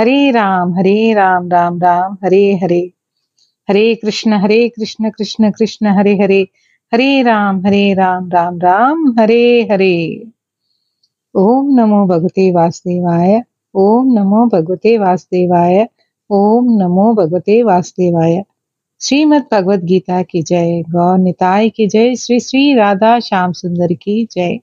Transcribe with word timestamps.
हरे 0.00 0.30
राम 0.30 0.74
हरे 0.74 1.14
राम 1.14 1.48
राम 1.48 1.80
राम, 1.80 2.16
हरे 2.24 2.54
हरे। 2.62 2.92
हरे 3.68 3.94
कृष्ण 3.94 4.32
हरे 4.32 4.68
कृष्ण 4.68 5.10
कृष्ण 5.10 5.50
कृष्ण, 5.50 5.86
हरे 5.86 6.16
हरे। 6.16 6.48
हरे 6.94 7.22
राम 7.22 7.66
हरे 7.66 7.94
राम 7.94 8.30
राम 8.30 8.58
राम, 8.58 9.16
हरे 9.18 9.68
हरे। 9.70 10.22
ओम 11.34 11.80
नमो 11.80 12.06
भगवते 12.06 12.52
वासुदेवाय, 12.52 13.42
ओम 13.74 14.12
नमो 14.12 14.46
भगवते 14.46 14.98
वासुदेवाय, 14.98 15.88
ओम 16.30 16.64
नमो 16.82 17.14
भगवते 17.14 17.62
वासुदेवाय। 17.62 18.44
श्रीमद 19.00 19.44
भगवद 19.52 19.84
गीता 19.84 20.22
की 20.22 20.42
जय 20.42 20.82
गौ 20.82 21.16
निताय 21.16 21.68
की 21.68 21.86
जय, 21.86 22.14
श्री 22.14 22.40
श्री 22.40 22.74
राधा 22.74 23.20
श्याम 23.20 23.52
सुंदर 23.52 23.92
की 23.92 24.28
जय। 24.32 24.58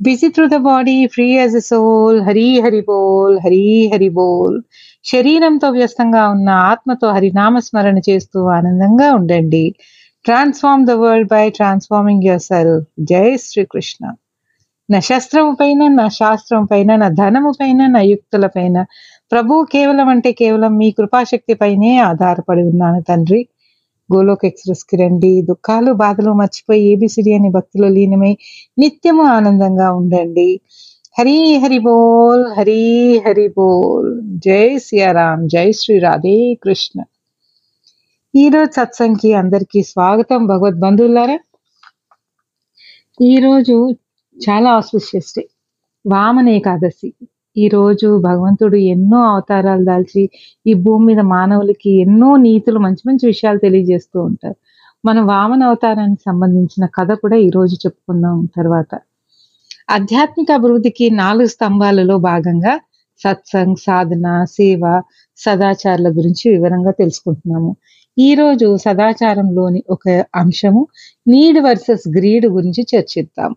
Busy 0.00 0.28
through 0.28 0.44
the 0.46 0.56
body 0.64 0.94
free 1.06 1.26
as 1.30 1.54
a 1.56 1.62
soul 1.68 2.18
Hari 2.22 2.48
Hari 2.64 2.80
బోల్ 2.88 3.36
హరి 3.44 3.60
హరి 3.92 4.08
బోల్ 4.08 4.56
శరీరంతో 5.04 5.68
వ్యస్తంగా 5.68 6.22
ఉన్న 6.28 6.48
ఆత్మతో 6.70 7.08
హరినామ 7.10 7.58
స్మరణ 7.58 7.98
చేస్తూ 8.08 8.38
ఆనందంగా 8.48 9.08
ఉండండి. 9.14 9.64
Transform 10.24 10.84
the 10.86 10.94
world 11.02 11.28
by 11.28 11.44
transforming 11.50 12.24
yourself 12.50 12.86
జై 13.10 13.26
శ్రీకృష్ణ 13.46 14.02
నా 14.88 14.98
శస్త్రము 15.00 15.52
పైన 15.60 15.88
నా 15.94 16.06
శాస్త్రం 16.20 16.64
పైన 16.64 16.96
నా 16.96 17.08
ధనము 17.20 17.50
పైన 17.60 17.86
నా 17.86 18.00
యుక్తుల 18.12 18.46
పైన 18.56 18.76
ప్రభు 19.32 19.54
కేవలం 19.72 20.08
అంటే 20.08 20.32
కేవలం 20.32 20.72
మీ 20.78 20.88
కృపాశక్తి 20.90 21.54
పైనే 21.54 21.92
ఆధారపడి 22.10 22.62
ఉన్నాను 22.72 23.00
తండ్రి. 23.02 23.40
గోలోక్ 24.14 24.44
ఎక్స్ప్రెస్కి 24.44 24.96
రండి. 24.96 25.42
దుఃఖాలు 25.42 25.92
బాధలు 25.92 26.32
మర్చిపోయి 26.32 26.82
ఏబిసిడి 26.82 27.34
అనే 27.34 27.48
భక్తిలో 27.48 27.88
లీనమై 27.88 28.32
నిత్యము 28.78 29.22
ఆనందంగా 29.26 29.92
ఉండండి. 29.92 30.48
హరి 31.18 31.56
హరి 31.56 31.78
బోల్ 31.78 32.44
హరి 32.58 32.82
హరి 33.26 33.48
బోల్. 33.48 34.10
జై 34.46 34.78
సియారాం 34.78 35.46
జై 35.46 35.72
శ్రీ 35.72 35.98
రాధే 35.98 36.54
కృష్ణ. 36.54 36.98
ఈరోజు 38.34 38.70
సత్సంగ్కి 38.72 39.34
అందరికీ 39.34 39.82
స్వాగతం 39.82 40.46
భగవద్ 40.46 40.80
బంధువులారా 40.80 41.38
ఈరోజు 43.20 43.76
చాలా 44.36 44.70
ఆస్పిషియస్ 44.70 45.32
డే 45.38 45.44
వామన 46.04 46.48
ఏకాదశి. 46.48 47.08
ఈ 47.56 47.68
రోజు 47.68 48.18
భగవంతుడు 48.18 48.76
ఎన్నో 48.76 49.22
అవతారాలు 49.24 49.84
దాల్చి 49.84 50.30
ఈ 50.66 50.74
భూమి 50.74 51.04
మీద 51.06 51.20
మానవులకి 51.20 51.90
ఎన్నో 52.00 52.36
నీతులు 52.36 52.78
మంచి 52.78 53.02
మంచి 53.08 53.26
విషయాలు 53.26 53.58
తెలియజేస్తూ 53.58 54.22
ఉంటారు. 54.22 54.56
మన 55.04 55.20
వామన 55.20 55.62
అవతారానికి 55.62 56.22
సంబంధించిన 56.22 56.86
కథ 56.86 57.12
కూడా 57.12 57.36
ఈ 57.36 57.50
రోజు 57.50 57.74
చెప్పుకుందాం 57.74 58.46
తర్వాత. 58.56 58.92
ఆధ్యాత్మిక 59.90 60.52
అభివృద్ధికి 60.52 61.10
నాలుగు 61.10 61.46
స్తంభాలలో 61.46 62.18
భాగంగా 62.18 62.74
సత్సంగ్ 63.20 63.76
సాధన 63.76 64.44
సేవ 64.44 65.02
సదాచారాల 65.36 66.08
గురించి 66.08 66.50
వివరంగా 66.50 66.90
తెలుసుకుంటున్నాము. 66.90 67.76
ఈ 68.18 68.34
రోజు 68.34 68.76
సదాచారంలోని 68.76 69.84
ఒక 69.90 70.24
అంశము 70.34 70.82
నీడ్ 71.28 71.58
వర్సెస్ 71.58 72.08
గ్రీడ్ 72.08 72.46
గురించి 72.46 72.86
చర్చిద్దాం. 72.96 73.52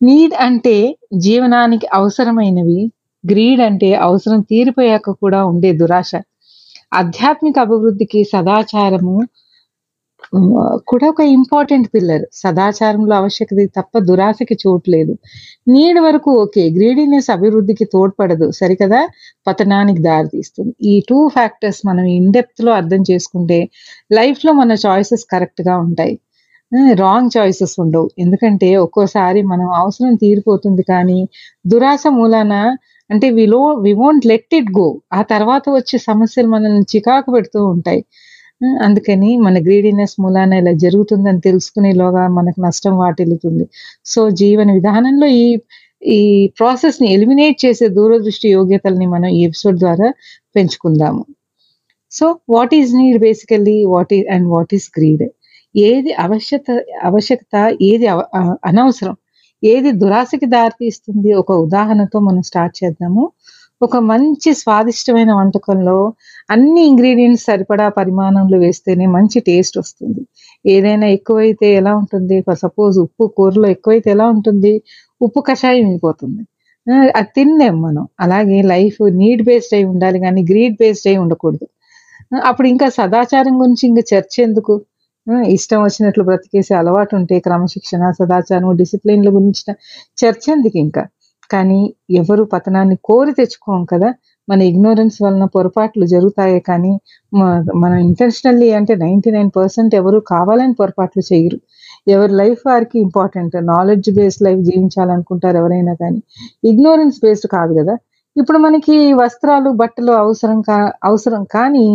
నీడ్ 0.00 0.34
అంటే 0.46 0.76
జీవనానికి 1.18 1.86
అవసరమైనవి 1.98 2.80
గ్రీడ్ 3.24 3.60
అంటే 3.60 3.88
అవసరం 4.06 4.40
తీరిపోయాక 4.50 5.14
కూడా 5.22 5.40
ఉండే 5.44 5.70
దురాశ. 5.72 6.10
ఆధ్యాత్మిక 6.92 7.56
అభివృద్ధికి 7.58 8.20
సదాచారము 8.34 9.16
కూడా 10.90 11.06
ఒక 11.12 11.22
ఇంపార్టెంట్ 11.36 11.88
పిల్లర్ 11.94 12.24
సదాచారంలో 12.34 13.14
ఆవశ్యకత 13.16 13.66
తప్ప 13.78 13.98
దురాశకి 14.08 14.56
చోటు 14.62 14.88
లేదు. 14.90 15.12
నీడ్ 15.68 15.98
వరకు 15.98 16.30
ఓకే 16.42 16.62
గ్రీడీనెస్ 16.70 17.28
అభివృద్ధికి 17.30 17.84
తోడ్పడదు. 17.84 18.46
సరికదా? 18.60 19.00
పతనానికి 19.46 20.02
దారితీస్తుంది. 20.02 20.72
ఈ 20.92 20.94
టూ 21.08 21.18
ఫ్యాక్టర్స్ 21.28 21.80
మనం 21.86 22.04
ఇన్ 22.18 22.30
డెప్త్లో 22.32 22.72
అర్థం 22.72 23.02
చేసుకుంటే 23.10 23.58
లైఫ్లో 24.12 24.52
మన 24.52 24.72
చాయిసెస్ 24.86 25.24
కరెక్ట్గా 25.34 25.76
ఉంటాయి. 25.86 26.14
రాంగ్ 27.02 27.30
చాయిసెస్ 27.36 27.74
ఉండవు. 27.84 28.08
ఎందుకంటే 28.18 28.68
ఒక్కోసారి 28.76 29.40
మనం 29.42 29.68
అవసరం 29.80 30.14
తీరిపోతుంది 30.14 30.82
కానీ 30.92 31.18
దురాశ 31.64 32.02
మూలాన 32.18 32.54
అంటే 33.10 33.26
విలో 33.30 33.60
we 33.84 33.92
won't 34.00 34.24
let 34.26 34.54
it 34.58 34.70
go 34.78 34.86
ఆ 35.12 35.20
తర్వాత 35.32 35.64
వచ్చే 35.68 35.96
సమస్యలు 36.10 36.48
మనల్ని 36.48 36.84
చికాకు 36.92 37.28
పెడుతూ 37.36 37.60
ఉంటాయి. 37.74 38.00
అందుకని 38.86 39.30
మన 39.46 39.56
గ్రీడీనెస్ 39.66 40.14
మూలాన 40.22 40.52
ఇలా 40.62 40.72
జరుగుతుందని 40.84 41.40
తెలుసుకునేలోగా 41.40 42.24
మనకు 42.38 42.60
నష్టం 42.66 42.94
వాటిల్లుతుంది. 43.04 43.64
సో 44.04 44.20
జీవన 44.42 44.68
విధానంలో 44.78 45.28
ఈ 45.42 45.46
ఈ 46.16 46.20
ప్రాసెస్ని 46.58 47.06
ఎలిమినేట్ 47.14 47.58
చేసే 47.64 47.86
దూరదృష్టి 47.88 48.48
యోగ్యతల్ని 48.50 49.06
మనం 49.06 49.28
ఈ 49.38 49.40
ఎపిసోడ్ 49.48 49.78
ద్వారా 49.84 50.08
పెంచుకుందాము. 50.56 51.22
So 52.12 52.26
what 52.48 52.74
is 52.74 52.92
need 52.94 53.18
basically 53.18 53.76
what 53.94 54.12
is 54.18 54.20
and 54.34 54.48
what 54.54 54.74
is 54.74 54.88
greed 54.98 55.24
ఏది 55.76 56.12
అవశ్యత 56.12 56.84
ఆవశ్యకత 57.04 57.76
ఏది 57.82 58.06
అవ- 58.06 58.54
అనవసరం 58.64 59.16
ఏది 59.64 59.92
దురాశకి 59.92 60.46
దారితీస్తుంది 60.46 61.32
ఒక 61.32 61.52
ఉదాహరణతో 61.52 62.20
మనం 62.20 62.42
స్టార్ట్ 62.42 62.84
చేద్దాము. 62.84 63.32
ఒక 63.82 63.96
మంచి 63.96 64.54
స్వాదిష్టమైన 64.54 65.32
వంటకంలో 65.32 66.12
అన్ని 66.50 66.82
ఇంగ్రీడియంట్స్ 66.86 67.44
సరిపడా 67.44 67.88
పరిమాణంలో 67.88 68.58
వేస్తేనే 68.58 69.06
మంచి 69.06 69.40
టేస్ట్ 69.40 69.78
వస్తుంది. 69.78 70.26
ఏదైనా 70.66 71.06
ఎక్కువైతే 71.06 71.74
ఎలా 71.74 71.96
ఉంటుంది? 71.96 72.44
సపోజ్ 72.52 72.98
ఉప్పు 72.98 73.26
కూరలో 73.26 73.68
ఎక్కువైతే 73.68 74.10
ఎలా 74.10 74.26
ఉంటుంది? 74.26 74.82
ఉప్పు 75.22 75.40
కషాయం 75.40 75.86
అయిపోతుంది. 75.86 76.42
అది 77.16 77.26
తినలేం 77.36 77.82
మనం. 77.82 78.08
అలాగే 78.20 78.62
లైఫ్ 78.62 79.10
నీడ్ 79.10 79.42
బేస్డ్ 79.42 79.74
అయి 79.74 79.84
ఉండాలి 79.84 80.18
కానీ 80.20 80.42
గ్రీడ్ 80.42 80.74
బేస్డ్ 80.74 81.08
అయి 81.08 81.16
ఉండకూడదు. 81.16 81.66
అప్పుడు 82.44 82.68
ఇంకా 82.68 82.88
సదాచారం 82.88 83.60
గురించి 83.60 83.88
ఇంకా 83.88 84.16
చర్చ 84.16 84.42
ఎందుకు? 84.42 84.80
ఇష్టం 85.54 85.78
వచ్చినట్లు 85.84 86.22
బ్రతికేసే 86.24 86.74
అలవాటు 86.74 87.12
ఉంటే 87.18 87.36
క్రమశిక్షణ 87.38 88.10
సదాచారం 88.18 88.70
డిసిప్లిన్ల 88.76 89.30
గురించిన 89.36 89.70
చర్చ 90.18 90.44
ఎందుకు 90.56 90.78
ఇంకా. 90.78 91.02
కానీ 91.50 91.80
ఎవరు 92.20 92.44
పతనాన్ని 92.54 92.96
కోరి 93.08 93.32
తెచ్చుకోం 93.32 93.82
కదా. 93.92 94.08
మన 94.48 94.60
ఇగ్నోరెన్స్ 94.70 95.16
వలన 95.22 95.44
పొరపాట్లు 95.54 96.06
జరుగుతాయే 96.06 96.60
కానీ 96.68 96.92
మనం 97.82 97.96
ఇంటెన్షనల్లీ 98.08 98.68
అంటే 98.78 98.94
నైంటీ 98.96 99.30
నైన్ 99.30 99.50
పర్సెంట్ 99.56 99.94
ఎవరు 100.00 100.18
కావాలని 100.32 100.74
పొరపాట్లు 100.80 101.22
చేయరు. 101.30 101.58
ఎవరి 102.06 102.32
లైఫ్ 102.34 102.62
వారికి 102.66 102.96
ఇంపార్టెంట్. 103.06 103.56
నాలెడ్జ్ 103.72 104.10
బేస్డ్ 104.18 104.44
లైఫ్ 104.48 104.62
జీవించాలనుకుంటారు 104.68 105.56
ఎవరైనా 105.62 105.94
కానీ. 106.02 106.20
ఇగ్నోరెన్స్ 106.64 107.18
బేస్డ్ 107.24 107.48
కాదు 107.56 107.74
కదా. 107.80 107.94
ఇప్పుడు 108.36 108.58
మనకి 108.58 108.96
వస్త్రాలు 109.20 109.70
బట్టలు 109.80 110.12
అవసరం 110.22 110.58
కా 110.62 110.76
అవసరం 111.04 111.42
కానీ 111.54 111.86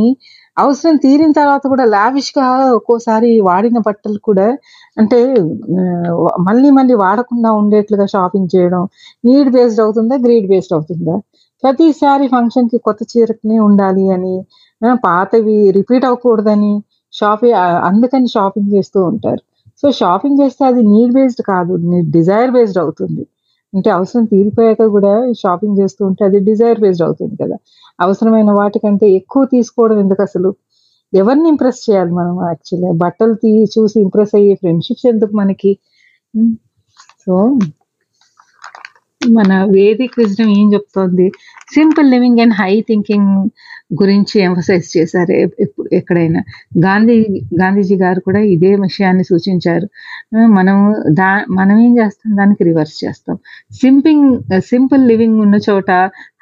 అవసరం 0.61 0.95
తీరిన 1.03 1.31
తర్వాత 1.39 1.63
కూడా 1.73 1.85
లావిష్గా 1.95 2.47
ఒక్కోసారి 2.77 3.29
వాడిన 3.49 3.79
బట్టలు 3.87 4.19
కూడా 4.29 4.47
అంటే 5.01 5.19
మళ్ళీ 6.47 6.69
మళ్ళీ 6.77 6.95
వాడకుండా 7.03 7.49
ఉండేట్లుగా 7.61 8.05
షాపింగ్ 8.15 8.49
చేయడం 8.55 8.81
నీడ్ 9.27 9.49
బేస్డ్ 9.55 9.81
అవుతుందా 9.85 10.15
గ్రీడ్ 10.25 10.47
బేస్డ్ 10.51 10.73
అవుతుందా? 10.77 11.15
ప్రతిసారి 11.63 12.25
ఫంక్షన్కి 12.35 12.77
కొత్త 12.87 13.01
చీరకునే 13.11 13.57
ఉండాలి 13.67 14.05
అని 14.15 14.33
పాతవి 15.07 15.57
రిపీట్ 15.77 16.05
అవ్వకూడదని 16.09 16.73
షాపింగ్ 17.13 17.57
అందుకని 17.89 18.27
షాపింగ్ 18.35 18.69
చేస్తూ 18.75 18.99
ఉంటారు. 19.11 19.41
సో 19.83 19.87
షాపింగ్ 19.99 20.39
చేస్తే 20.41 20.63
అది 20.71 20.81
నీడ్ 20.93 21.13
బేస్డ్ 21.17 21.43
కాదు 21.51 21.73
డిజైర్ 22.17 22.51
బేస్డ్ 22.55 22.79
అవుతుంది. 22.83 23.23
అంటే 23.73 23.89
అవసరం 23.97 24.23
తీరిపోయాక 24.31 24.85
కూడా 24.95 25.13
షాపింగ్ 25.41 25.75
చేస్తూ 25.81 26.01
ఉంటే 26.09 26.21
అది 26.29 26.39
డిజైర్ 26.49 26.79
బేస్డ్ 26.83 27.03
అవుతుంది 27.07 27.35
కదా. 27.43 27.57
అవసరమైన 27.99 28.51
వాటికంటే 28.51 29.09
ఎక్కువ 29.09 29.45
తీసుకోవడం 29.45 29.99
ఎందుకు 29.99 30.21
అసలు? 30.21 30.55
ఎవరిని 31.13 31.49
ఇంప్రెస్ 31.49 31.89
చేయాలి 31.89 32.11
మనం 32.11 32.47
యాక్చువల్లీ 32.47 32.97
బట్టలు 32.97 33.33
తీ 33.33 33.63
చూసి 33.63 34.01
ఇంప్రెస్ 34.01 34.35
అయ్యే 34.35 34.55
ఫ్రెండ్షిప్స్ 34.55 35.05
ఎందుకు 35.05 35.35
మనకి? 35.35 35.77
Hmm. 36.37 36.55
సో 37.25 37.59
మన 39.29 39.63
వేదిక 39.63 40.11
విజయం 40.17 40.49
ఏం 40.49 40.73
చెప్తోంది? 40.73 41.31
Simple 41.73 42.11
living 42.11 42.39
and 42.39 42.53
high 42.53 42.81
thinking 42.81 43.49
గురించి 43.93 44.41
ఎంఫసైజ్ 44.41 44.97
చేశారు 44.97 45.31
ఎప్పుడు 45.59 45.89
ఎక్కడైనా. 45.93 46.41
గాంధీ 46.85 47.17
గాంధీజీ 47.61 47.95
గారు 47.95 48.19
కూడా 48.19 48.39
ఇదే 48.55 48.75
విషయాన్ని 48.75 49.23
సూచించారు. 49.23 49.87
మనము 50.35 50.53
మనం 50.53 50.77
దా 51.13 51.31
మనం 51.49 51.79
ఏం 51.79 51.97
చేస్తాం? 51.99 52.37
దానికి 52.37 52.63
రివర్స్ 52.63 52.97
చేస్తాం. 53.05 53.37
సింపింగ్ 53.73 54.27
సింపుల్ 54.65 55.07
లివింగ్ 55.07 55.39
ఉన్న 55.39 55.55
చోట 55.69 55.91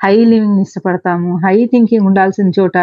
హై 0.04 0.26
లివింగ్ 0.26 0.60
ఇష్టపడతాము. 0.60 1.38
హై 1.38 1.66
థింకింగ్ 1.66 2.06
ఉండాల్సిన 2.06 2.52
చోట 2.60 2.78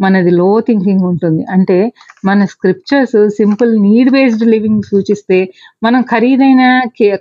మనది 0.00 0.30
లో 0.30 0.60
థింకింగ్ 0.60 1.04
ఉంటుంది. 1.04 1.44
అంటే 1.50 1.78
మన 2.24 2.44
scriptures 2.44 3.28
simple 3.30 3.72
need 3.82 4.10
based 4.10 4.46
living 4.46 4.82
సూచిస్తే 4.82 5.38
మనం 5.82 6.00
ఖరీదైన 6.02 6.62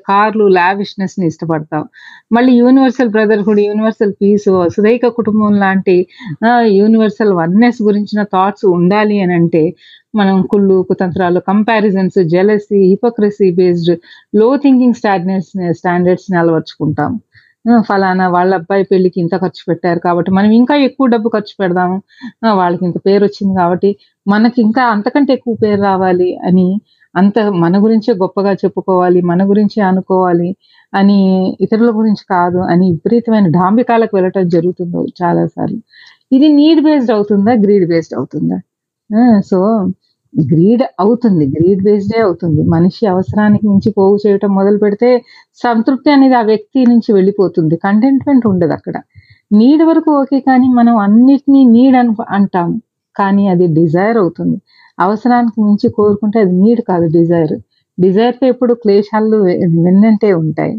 కార్లు 0.08 0.48
లావిష్నెస్ని 0.58 1.28
ఇష్టపడతాం. 1.28 1.84
మళ్ళీ 2.32 2.54
యూనివర్సల్ 2.54 3.10
బ్రదర్హుడ్ 3.10 3.60
యూనివర్సల్ 3.60 4.14
పీస్ 4.22 4.48
సుదైక 4.76 5.08
కుటుంబం 5.18 5.54
లాంటి 5.60 5.96
యూనివర్సల్ 6.92 7.34
వన్నెస్ 7.40 7.80
గురించిన 7.88 8.22
థాట్స్ 8.34 8.66
ఉండాలి 8.76 9.18
అని 9.24 9.34
అంటే 9.40 9.64
మనం 10.16 10.38
కుళ్ళు 10.52 10.78
కుతంత్రాలు 10.90 11.40
కంపారిజన్స్ 11.50 12.20
జెలసీ 12.34 12.80
హిపోక్రసీ 12.92 13.48
బేస్డ్లో 13.60 14.48
థింకింగ్ 14.64 14.98
స్టాండర్డ్స్ 15.00 15.52
స్టాండర్డ్స్ని 15.80 16.38
అలవర్చుకుంటాం. 16.42 17.12
ఫలానా 17.88 18.26
వాళ్ళ 18.36 18.52
అబ్బాయి 18.60 18.84
పెళ్ళికి 18.92 19.18
ఇంత 19.24 19.36
ఖర్చు 19.44 19.64
పెట్టారు 19.68 20.00
కాబట్టి 20.06 20.30
మనం 20.38 20.52
ఇంకా 20.62 20.76
ఎక్కువ 20.88 21.08
డబ్బు 21.14 21.30
ఖర్చు 21.36 21.54
పెడదాము. 21.62 21.98
వాళ్ళకి 22.62 22.84
ఇంత 22.90 22.98
పేరు 23.08 23.24
వచ్చింది 23.28 23.54
కాబట్టి 23.60 23.90
మనకి 24.26 24.60
ఇంకా 24.68 24.84
అంతకంటే 24.96 25.32
ఎక్కువ 25.38 25.54
పేరు 25.64 25.82
రావాలి 25.90 26.30
అని 26.50 26.68
అంత 27.16 27.40
మన 27.64 27.76
గురించే 27.84 28.12
గొప్పగా 28.24 28.52
చెప్పుకోవాలి 28.64 29.20
మన 29.32 29.42
గురించే 29.52 29.80
అనుకోవాలి 29.92 30.50
అని 30.94 31.18
ఇతరుల 31.66 31.90
గురించి 32.00 32.24
కాదు 32.30 32.60
అని 32.72 32.86
విపరీతమైన 32.92 33.48
డాంబికాలకు 33.58 34.14
వెళ్ళటం 34.18 34.46
జరుగుతుందో 34.56 35.02
చాలాసార్లు. 35.22 35.80
ఇది 36.32 36.48
నీడ్ 36.60 36.82
బేస్డ్ 36.86 37.12
అవుతుందా? 37.16 37.54
గ్రీడ్ 37.64 37.86
బేస్డ్ 37.92 38.16
అవుతుందా? 38.20 38.58
సో 39.50 39.58
గ్రీడ్ 40.34 40.84
అవుతుంది. 41.04 41.46
గ్రీడ్ 41.56 41.82
బేస్డే 41.88 42.20
అవుతుంది. 42.28 42.62
మనిషి 42.74 43.04
అవసరానికి 43.14 43.66
మించి 43.72 43.90
పోగు 43.98 44.18
చేయటం 44.24 44.52
మొదలు 44.60 44.80
పెడితే 44.84 45.10
సంతృప్తి 45.62 46.10
అనేది 46.16 46.36
ఆ 46.42 46.44
వ్యక్తి 46.52 46.80
నుంచి 46.92 47.10
వెళ్ళిపోతుంది. 47.18 47.76
కంటెంట్మెంట్ 47.86 48.46
ఉండదు 48.52 48.74
అక్కడ. 48.78 48.96
నీడ్ 49.60 49.84
వరకు 49.90 50.10
ఓకే 50.22 50.40
కానీ 50.50 50.68
మనం 50.80 50.96
అన్నిటినీ 51.06 51.62
నీడ్ 51.76 51.98
అను 52.02 52.14
అంటాము. 52.38 52.78
కానీ 53.16 53.44
అది 53.54 53.66
డిజైర్ 53.80 54.18
అవుతుంది. 54.24 54.58
అవసరానికి 54.98 55.58
మించి 55.66 55.88
కోరుకుంటే 55.98 56.38
అది 56.46 56.54
నీడ్ 56.64 56.82
కాదు 56.92 57.08
డిజైర్ 57.18 57.56
డిజైర్తో 57.98 58.46
ఎప్పుడు 58.54 58.74
క్లేశాలు 58.84 59.38
వెన్నంటే 59.86 60.30
ఉంటాయి. 60.44 60.76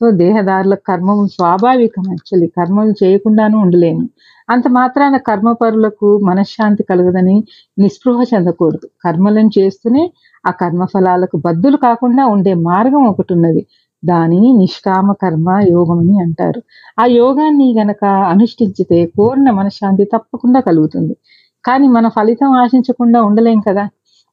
సో 0.00 0.10
దేహదారుల 0.10 0.74
కర్మం 0.74 1.28
స్వాభావికం 1.28 2.02
యాక్చువల్లీ 2.08 2.46
కర్మలు 2.46 3.04
చేయకుండానూ 3.04 3.58
ఉండలేము. 3.58 4.08
అంత 4.50 4.68
మాత్రాన 4.68 5.16
కర్మపరులకు 5.16 6.18
మనశ్శాంతి 6.18 6.82
కలగదని 6.82 7.36
నిస్పృహ 7.78 8.22
చెందకూడదు. 8.34 8.88
కర్మలను 9.04 9.50
చేస్తూనే 9.58 10.12
ఆ 10.46 10.50
కర్మ 10.50 10.84
ఫలాలకు 10.84 11.36
బద్దులు 11.36 11.76
కాకుండా 11.76 12.26
ఉండే 12.26 12.54
మార్గం 12.54 13.04
ఒకటి 13.04 13.32
ఉన్నది. 13.34 13.66
దానిని 14.04 14.52
నిష్కామ 14.52 15.12
కర్మ 15.12 15.60
యోగం 15.70 15.98
అని 15.98 16.20
అంటారు. 16.20 16.62
ఆ 17.00 17.04
యోగాన్ని 17.04 17.74
గనక 17.80 18.04
అనుష్ఠించితే 18.04 19.12
పూర్ణ 19.18 19.50
మనశ్శాంతి 19.50 20.04
తప్పకుండా 20.04 20.60
కలుగుతుంది. 20.60 21.14
కానీ 21.64 21.88
మన 21.88 22.08
ఫలితం 22.08 22.50
ఆశించకుండా 22.52 23.22
ఉండలేం 23.22 23.60
కదా? 23.68 23.84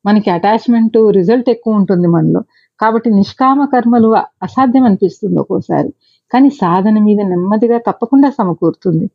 మనకి 0.06 0.30
అటాచ్మెంట్ 0.30 0.98
రిజల్ట్ 1.12 1.50
ఎక్కువ 1.50 1.74
ఉంటుంది 1.74 2.08
మనలో. 2.08 2.42
కాబట్టి 2.82 3.10
నిష్కామ 3.10 3.66
కర్మలు 3.66 4.10
అసాధ్యం 4.44 4.84
అనిపిస్తుంది 4.84 5.40
ఒక్కోసారి. 5.40 5.90
కానీ 6.32 6.50
సాధన 6.50 6.98
మీద 7.00 7.20
నెమ్మదిగా 7.22 7.78
తప్పకుండా 7.88 8.30
సమకూరుతుంది 8.30 9.08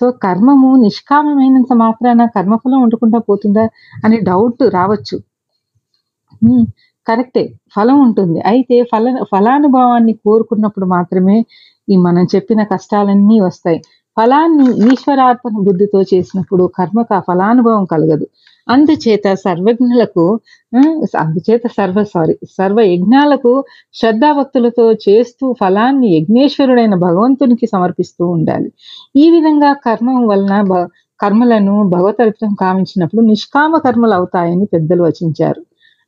సో 0.00 0.10
కర్మము 0.10 0.76
నిష్కామమైనంత 0.76 1.72
మాత్రాన 1.74 2.24
కర్మఫలం 2.26 2.82
ఉండకుండా 2.82 3.18
పోతుందా 3.18 3.64
అనే 4.04 4.16
డౌట్ 4.20 4.62
రావచ్చు. 4.74 5.16
కరెక్టే. 7.06 7.44
ఫలం 7.76 8.00
ఉంటుంది. 8.00 8.40
అయితే 8.46 8.82
ఫల 8.82 9.06
ఫలానుభవాన్ని 9.32 10.12
కోరుకున్నప్పుడు 10.24 10.86
మాత్రమే 10.86 11.36
ఈ 11.88 11.96
మనం 11.96 12.24
చెప్పిన 12.34 12.62
కష్టాలన్నీ 12.62 13.40
వస్తాయి. 13.40 13.78
ఫలాన్ని 14.16 14.92
ఈశ్వరార్పణ 14.92 15.54
బుద్ధితో 15.66 16.02
చేసినప్పుడు 16.02 16.70
కర్మకు 16.78 17.14
ఆ 17.14 17.20
ఫలానుభవం 17.28 17.84
కలగదు. 17.84 18.26
అందుచేత 18.68 19.26
సర్వజ్ఞులకు 19.34 20.24
అందుచేత 21.18 21.64
సర్వ 21.76 22.04
సారీ 22.04 22.34
సర్వ 22.58 22.80
యజ్ఞాలకు 22.92 23.52
శ్రద్ధాభక్తులతో 23.92 24.92
చేస్తూ 25.04 25.52
ఫలాన్ని 25.60 26.08
యజ్ఞేశ్వరుడైన 26.16 26.94
భగవంతునికి 27.06 27.66
సమర్పిస్తూ 27.66 28.24
ఉండాలి. 28.26 28.68
ఈ 29.16 29.26
విధంగా 29.30 29.72
కర్మం 29.86 30.20
వలన 30.28 30.54
కర్మలను 31.20 31.88
భగవతరిత్రం 31.88 32.52
కామించినప్పుడు 32.60 33.22
నిష్కామ 33.26 33.76
కర్మలు 33.78 34.14
అవుతాయని 34.14 34.66
పెద్దలు 34.66 35.02
వచించారు. 35.02 35.62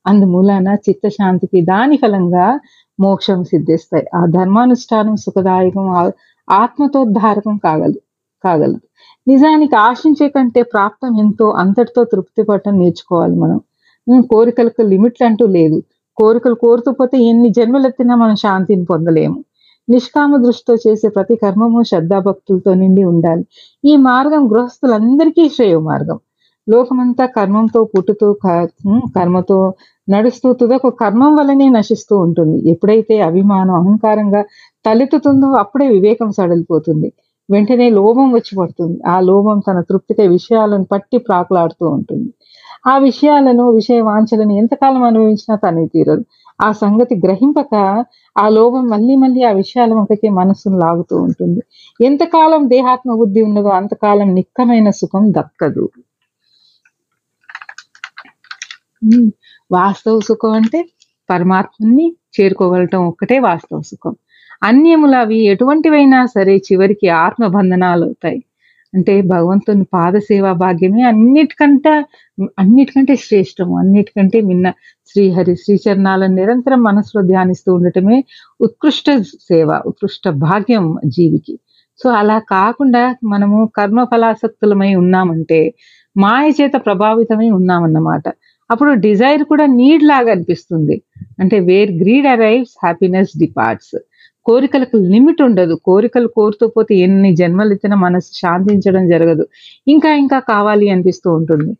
అందుమూలాన 0.06 0.68
చిత్తశాంతికి 0.84 1.60
దాని 1.64 1.96
ఫలంగా 1.96 2.46
మోక్షం 2.98 3.44
సిద్ధిస్తాయి. 3.44 4.06
ఆ 4.14 4.26
ధర్మానుష్ఠానం 4.36 5.16
సుఖదాయకం 5.16 5.86
ఆత్మతోద్ధారకం 6.48 7.56
కాగలదు 7.64 8.00
కాగలదు. 8.44 8.80
నిజానికి 9.26 9.76
ఆశించే 9.86 10.26
కంటే 10.28 10.62
ప్రాప్తం 10.72 11.12
ఎంతో 11.20 11.46
అంతటితో 11.62 12.02
తృప్తి 12.04 12.42
పడటం 12.42 12.74
నేర్చుకోవాలి 12.78 13.36
మనం. 13.36 13.58
కోరికలకు 14.32 14.82
లిమిట్లు 14.92 15.24
అంటూ 15.26 15.44
లేదు. 15.56 15.78
కోరికలు 16.18 16.56
కోరుతూ 16.56 16.90
పోతే 16.92 17.16
ఎన్ని 17.30 17.48
జన్మలెత్తినా 17.50 18.14
మనం 18.16 18.36
శాంతిని 18.36 18.84
పొందలేము. 18.84 19.38
నిష్కామ 19.88 20.36
దృష్టితో 20.36 20.74
చేసే 20.84 21.08
ప్రతి 21.08 21.34
కర్మము 21.36 21.80
శ్రద్ధాభక్తులతో 21.90 22.70
నిండి 22.74 23.02
ఉండాలి. 23.04 23.44
ఈ 23.84 23.94
మార్గం 24.06 24.42
గృహస్థులందరికీ 24.52 25.44
శ్రేయ 25.48 25.76
మార్గం. 25.90 26.18
లోకమంతా 26.66 27.24
కర్మంతో 27.36 27.80
పుట్టుతూ 27.92 28.28
కర్మతో 29.16 29.58
నడుస్తూ 30.08 30.48
తుదకు 30.52 30.88
కర్మం 31.02 31.32
వల్లనే 31.36 31.68
నశిస్తూ 31.70 32.14
ఉంటుంది. 32.18 32.56
ఎప్పుడైతే 32.72 33.14
అభిమానం 33.20 33.74
అహంకారంగా 33.80 34.42
తలెత్తుతుందో 34.84 35.48
అప్పుడే 35.62 35.86
వివేకం 35.88 36.30
సడలిపోతుంది. 36.38 37.08
వెంటనే 37.48 37.88
లోభం 37.90 38.28
వచ్చి 38.32 38.52
పడుతుంది. 38.56 38.96
ఆ 39.06 39.16
లోభం 39.20 39.58
తన 39.60 39.80
తృప్తికై 39.80 40.26
విషయాలను 40.28 40.84
పట్టి 40.84 41.18
ప్రాకులాడుతూ 41.18 41.84
ఉంటుంది. 41.88 42.28
ఆ 42.86 42.94
విషయాలను 42.98 43.64
విషయ 43.70 44.00
వాంఛలను 44.02 44.54
ఎంతకాలం 44.62 45.02
అనుభవించినా 45.02 45.56
తనే 45.56 45.84
తీరదు. 45.86 46.24
ఆ 46.60 46.68
సంగతి 46.82 47.14
గ్రహింపక 47.24 47.72
ఆ 48.36 48.46
లోభం 48.48 48.84
మళ్ళీ 48.88 49.14
మళ్ళీ 49.16 49.42
ఆ 49.42 49.52
విషయాల 49.52 49.90
వంకకే 49.92 50.28
మనస్సును 50.38 50.78
లాగుతూ 50.78 51.16
ఉంటుంది. 51.26 51.60
ఎంతకాలం 52.00 52.62
దేహాత్మ 52.68 53.10
బుద్ధి 53.14 53.42
ఉన్నదో 53.42 53.70
అంతకాలం 53.80 54.28
నిక్కమైన 54.34 54.90
సుఖం 55.00 55.24
దక్కదు. 55.38 55.86
వాస్తవ 59.70 60.18
సుఖం 60.28 60.52
అంటే 60.52 60.80
పరమాత్మని 61.28 62.06
చేరుకోగలటం 62.36 63.00
ఒక్కటే 63.08 63.36
వాస్తవ 63.40 63.80
సుఖం. 63.82 64.14
అన్యములు 64.62 65.16
అవి 65.16 65.38
ఎటువంటివైనా 65.46 66.26
సరే 66.26 66.56
చివరికి 66.56 67.08
ఆత్మబంధనాలు 67.08 68.04
అవుతాయి 68.04 68.40
అంటే 68.94 69.22
భగవంతుని 69.22 69.84
పాదసేవా 69.92 70.52
భాగ్యమే 70.52 71.02
అన్నిటికంటే 71.02 71.92
అన్నిటికంటే 72.58 73.16
శ్రేష్టము. 73.16 73.78
అన్నిటికంటే 73.78 74.40
మిన్న 74.40 74.70
శ్రీహరి 75.10 75.56
శ్రీచరణాలను 75.56 76.34
నిరంతరం 76.34 76.82
మనసులో 76.82 77.22
ధ్యానిస్తూ 77.26 77.74
ఉండటమే 77.74 78.24
ఉత్కృష్ట 78.60 79.10
సేవ 79.48 79.82
ఉత్కృష్ట 79.86 80.28
భాగ్యం 80.28 80.98
జీవికి. 81.06 81.58
సో 82.00 82.10
అలా 82.10 82.38
కాకుండా 82.38 83.16
మనము 83.24 83.70
కర్మ 83.76 84.04
ఫలాసక్తులమై 84.04 84.94
ఉన్నామంటే 84.94 85.74
మాయ 86.16 86.50
చేత 86.50 86.72
ప్రభావితమై 86.86 87.50
ఉన్నామన్నమాట. 87.50 88.28
అప్పుడు 88.70 88.90
డిజైర్ 88.92 89.42
కూడా 89.44 89.66
నీడ్ 89.66 90.02
లాగా 90.02 90.32
అనిపిస్తుంది. 90.32 91.02
అంటే 91.40 91.60
where 91.60 91.92
greed 91.92 92.26
arrives 92.26 92.74
happiness 92.84 93.38
departs. 93.38 93.96
కోరికలకు 94.46 94.96
లిమిట్ 94.96 95.42
ఉండదు. 95.42 95.74
కోరికలు 95.84 96.28
కోరుతూ 96.28 96.66
పోతే 96.66 96.94
ఎన్ని 96.96 97.36
జన్మలు 97.36 97.72
ఇచ్చినా 97.72 97.96
మనసు 97.96 98.30
శాంతించడం 98.38 99.08
జరగదు. 99.08 99.44
ఇంకా 99.88 100.14
ఇంకా 100.14 100.38
కావాలి 100.38 100.90
అనిపిస్తూ 100.90 101.34
ఉంటుంది. 101.34 101.70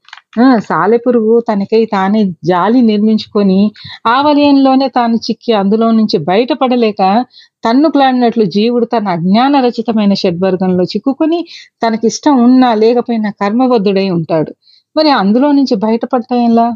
ఆ, 0.40 0.58
సాలెపురుగు 0.58 1.40
తనకై 1.40 1.85
తానే 1.85 2.25
జాలి 2.44 2.82
నిర్మించుకొని 2.82 3.61
ఆ 4.06 4.23
వలయంలోనే 4.23 4.88
తాను 4.88 5.14
చిక్కి 5.16 5.52
అందులో 5.52 5.90
నుంచి 5.90 6.18
బయటపడలేక 6.18 7.25
తన్నుకులాడినట్లు 7.64 8.44
జీవుడు 8.44 8.85
తన 8.85 9.08
అజ్ఞాన 9.08 9.61
రచితమైన 9.61 10.14
షడ్వర్గంలో 10.14 10.85
చిక్కుకొని 10.85 11.40
తనకిష్టం 11.82 12.44
ఉన్నా 12.44 12.75
లేకపోయినా 12.75 13.30
కర్మబద్ధుడై 13.30 14.11
ఉంటాడు. 14.11 14.52
మరి 14.96 15.11
అందులో 15.11 15.52
నుంచి 15.52 15.75
బయటపడటం 15.76 16.37
ఎలా? 16.37 16.66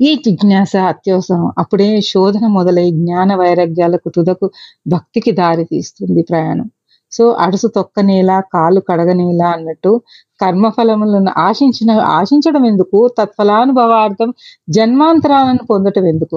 ఈ 0.00 0.14
జిజ్ఞాస 0.14 0.76
అత్యవసరం. 0.76 1.52
అప్పుడే 1.58 2.00
శోధన 2.00 2.46
మొదలై 2.46 2.90
జ్ఞాన 2.90 3.34
వైరాగ్యాలకు 3.34 4.08
తుదకు 4.08 4.50
భక్తికి 4.88 5.32
దారి 5.32 5.64
తీస్తుంది 5.64 6.22
ప్రయాణం. 6.22 6.70
సో 7.12 7.30
అడుసు 7.30 7.68
తొక్కనేలా 7.68 8.40
కాలు 8.40 8.80
కడగనేలా 8.80 9.48
అన్నట్టు 9.48 10.00
కర్మఫలములను 10.40 11.32
ఆశించిన 11.38 11.90
ఆశించడం 11.90 12.66
ఎందుకు? 12.66 13.08
తత్ఫలానుభవార్థం 13.18 14.34
జన్మాంతరాలను 14.70 15.64
పొందటం 15.70 16.04
ఎందుకు? 16.06 16.36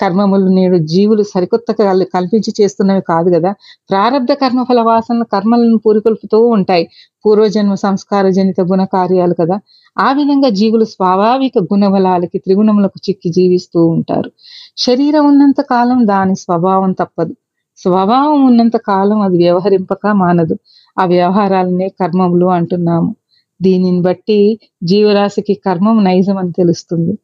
కర్మములు 0.00 0.48
నేడు 0.48 0.76
జీవులు 0.76 1.22
సరికొత్తగా 1.22 1.92
కల్పించి 2.14 2.52
చేస్తున్నవి 2.60 3.02
కాదు 3.08 3.30
కదా. 3.36 3.50
ప్రారంభ 3.90 4.32
కర్మ 4.32 4.62
ఫల 4.62 4.80
వాసనలు 4.80 5.24
కర్మలను 5.24 5.78
పూరికొల్పుతూ 5.78 6.46
ఉంటాయి. 6.46 6.84
పూర్వజన్మ 7.26 7.74
సంస్కార 7.74 8.28
జనిత 8.28 8.60
గుణ 8.60 8.84
కార్యాలు 8.84 9.34
కదా. 9.40 9.56
ఆ 9.98 10.12
విధంగా 10.12 10.48
జీవులు 10.48 10.84
స్వాభావిక 10.84 11.52
గుణబలాలకి 11.58 12.38
త్రిగుణములకు 12.38 12.98
చిక్కి 13.08 13.28
జీవిస్తూ 13.28 13.86
ఉంటారు. 13.86 14.30
శరీరం 14.76 15.26
ఉన్నంత 15.26 15.60
కాలం 15.60 16.06
దాని 16.06 16.36
స్వభావం 16.36 16.92
తప్పదు. 16.92 17.34
స్వభావం 17.76 18.46
ఉన్నంత 18.46 18.76
కాలం 18.76 19.20
అది 19.20 19.36
వ్యవహరింపక 19.36 20.06
మానదు. 20.14 20.56
ఆ 21.00 21.04
వ్యవహారాలనే 21.06 21.88
కర్మములు 21.88 22.46
అంటున్నాము. 22.46 23.16
దీనిని 23.62 24.00
బట్టి 24.00 24.38
జీవరాశికి 24.84 25.54
కర్మం 25.54 26.04
నైజం 26.04 26.36
అని 26.38 26.52
తెలుస్తుంది. 26.52 27.18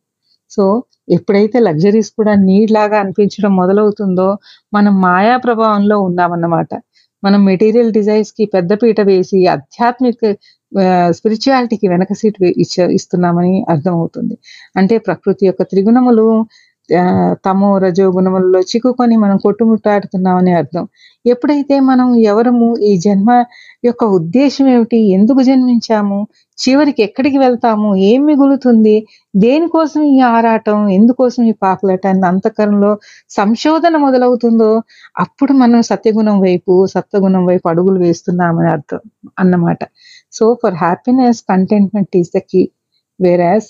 సో 0.56 0.84
ఎప్పుడైతే 1.11 1.58
లగ్జరీస్ 1.58 2.11
కూడా 2.11 2.34
నీడ్ 2.34 2.70
లాగా 2.70 2.99
అనిపించడం 2.99 3.56
మొదలవుతుందో 3.56 4.37
మనం 4.75 5.00
మాయా 5.00 5.37
ప్రభావంలో 5.37 6.00
ఉన్నామన్నమాట. 6.00 6.68
మనం 7.25 7.44
మెటీరియల్ 7.44 7.92
డిజైన్స్కి 7.92 8.44
పెద్ద 8.44 8.73
పీట 8.75 9.00
వేసి 9.00 9.46
ఆధ్యాత్మిక 9.46 10.37
స్పిరిచువాలిటీకి 11.11 11.88
వెనక 11.88 12.12
సీట్ 12.12 12.42
ఇచ్చ- 12.42 12.90
ఇస్తున్నామని 12.90 13.64
అర్థమవుతుంది. 13.68 14.38
అంటే 14.76 14.99
ప్రకృతి 14.99 15.46
యొక్క 15.46 15.62
త్రిగుణములు 15.62 16.46
తమో 17.45 17.79
రజో 17.79 18.07
గుణములలో 18.09 18.61
చిక్కుకొని 18.61 19.17
మనం 19.17 19.37
కొట్టుముట్టాడుతున్నామని 19.37 20.53
అర్థం. 20.53 20.85
ఎప్పుడైతే 21.25 21.81
మనం 21.81 22.09
ఎవరము 22.17 22.67
ఈ 22.83 22.91
జన్మ 22.99 23.31
యొక్క 23.85 24.05
ఉద్దేశం 24.19 24.67
ఏమిటి 24.69 24.99
ఎందుకు 25.09 25.43
జన్మించాము 25.43 26.19
చివరికి 26.59 27.03
ఎక్కడికి 27.03 27.38
వెళ్తాము 27.38 27.88
ఏం 27.97 28.21
మిగులుతుంది 28.26 28.97
దేనికోసం 29.37 30.03
ఈ 30.03 30.19
ఆరాటం 30.21 30.79
ఎందుకోసం 30.88 31.43
ఈ 31.45 31.55
పాకులాట 31.62 32.07
అని 32.07 32.26
అంతకరంలో 32.26 32.93
సంశోధన 33.31 33.97
మొదలవుతుందో 33.97 34.71
అప్పుడు 35.17 35.53
మనం 35.53 35.83
సత్యగుణం 35.83 36.41
వైపు 36.41 36.75
సత్వగుణం 36.87 37.45
వైపు 37.47 37.69
అడుగులు 37.69 38.00
వేస్తున్నామని 38.00 38.71
అర్థం 38.71 39.00
అన్నమాట. 39.38 39.81
So 40.33 40.45
for 40.62 40.75
happiness 40.75 41.41
contentment 41.53 42.17
is 42.17 42.33
the 42.37 42.41
key 42.50 42.62
whereas 43.21 43.69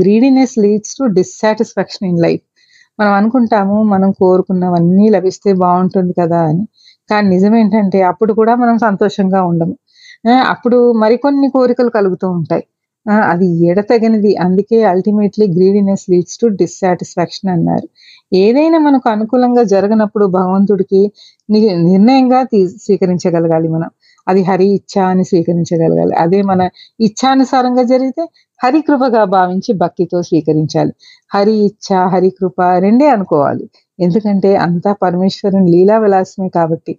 greediness 0.00 0.58
leads 0.58 0.94
to 0.94 1.04
dissatisfaction 1.04 2.08
in 2.08 2.20
life 2.20 2.42
మనం 3.00 3.12
అనుకుంటాము 3.12 3.82
మనం 3.82 4.12
కోరుకున్నవన్నీ 4.12 5.08
లభిస్తే 5.08 5.52
బాగుంటుంది 5.52 6.12
కదా 6.20 6.42
అని. 6.42 6.66
కానీ 7.10 7.28
నిజం 7.28 7.56
ఏంటంటే 7.56 8.02
అప్పుడు 8.02 8.32
కూడా 8.32 8.54
మనం 8.54 8.78
సంతోషంగా 8.78 9.42
ఉండము. 9.42 9.76
అప్పుడు 10.48 10.92
మరికొన్ని 10.92 11.50
కోరికలు 11.50 11.90
కలుగుతూ 11.90 12.30
ఉంటాయి. 12.30 12.64
ఆ, 13.10 13.14
అది 13.14 13.66
ఎడతగినది. 13.66 14.36
అందుకే 14.36 14.82
ultimately 14.82 15.46
greediness 15.46 16.10
leads 16.10 16.38
to 16.38 16.46
dissatisfaction 16.46 17.50
అన్నారు. 17.50 17.88
ఏదైనా 18.34 18.78
మనకు 18.78 19.10
అనుకూలంగా 19.10 19.62
జరగనప్పుడు 19.62 20.26
భగవంతుడికి 20.26 21.12
ని- 21.50 21.76
నిర్ణయంగా 21.76 22.42
తీ 22.42 22.68
స్వీకరించగలగాలి 22.68 23.68
మనం. 23.68 23.90
అది 24.28 24.42
హరి 24.42 24.66
ఇచ్ఛా 24.66 25.04
అని 25.06 25.24
స్వీకరించగలగాలి. 25.24 26.14
అదే 26.14 26.42
మన 26.42 26.68
ఇచ్ఛానుసారంగా 27.00 27.82
జరిగితే 27.82 28.26
హరి 28.64 28.80
కృపగా 28.80 29.24
భావించి 29.24 29.72
భక్తితో 29.72 30.22
స్వీకరించాలి. 30.22 30.92
హరి 31.34 31.52
ఇచ్ఛ 31.52 32.08
హరి 32.08 32.30
కృప 32.30 32.62
రెండే 32.78 33.08
అనుకోవాలి. 33.10 33.70
ఎందుకంటే 34.00 34.56
అంతా 34.56 34.92
పరమేశ్వరుని 34.92 35.70
లీలా 35.70 35.98
విలాసమే 35.98 36.48
కాబట్టి. 36.48 36.98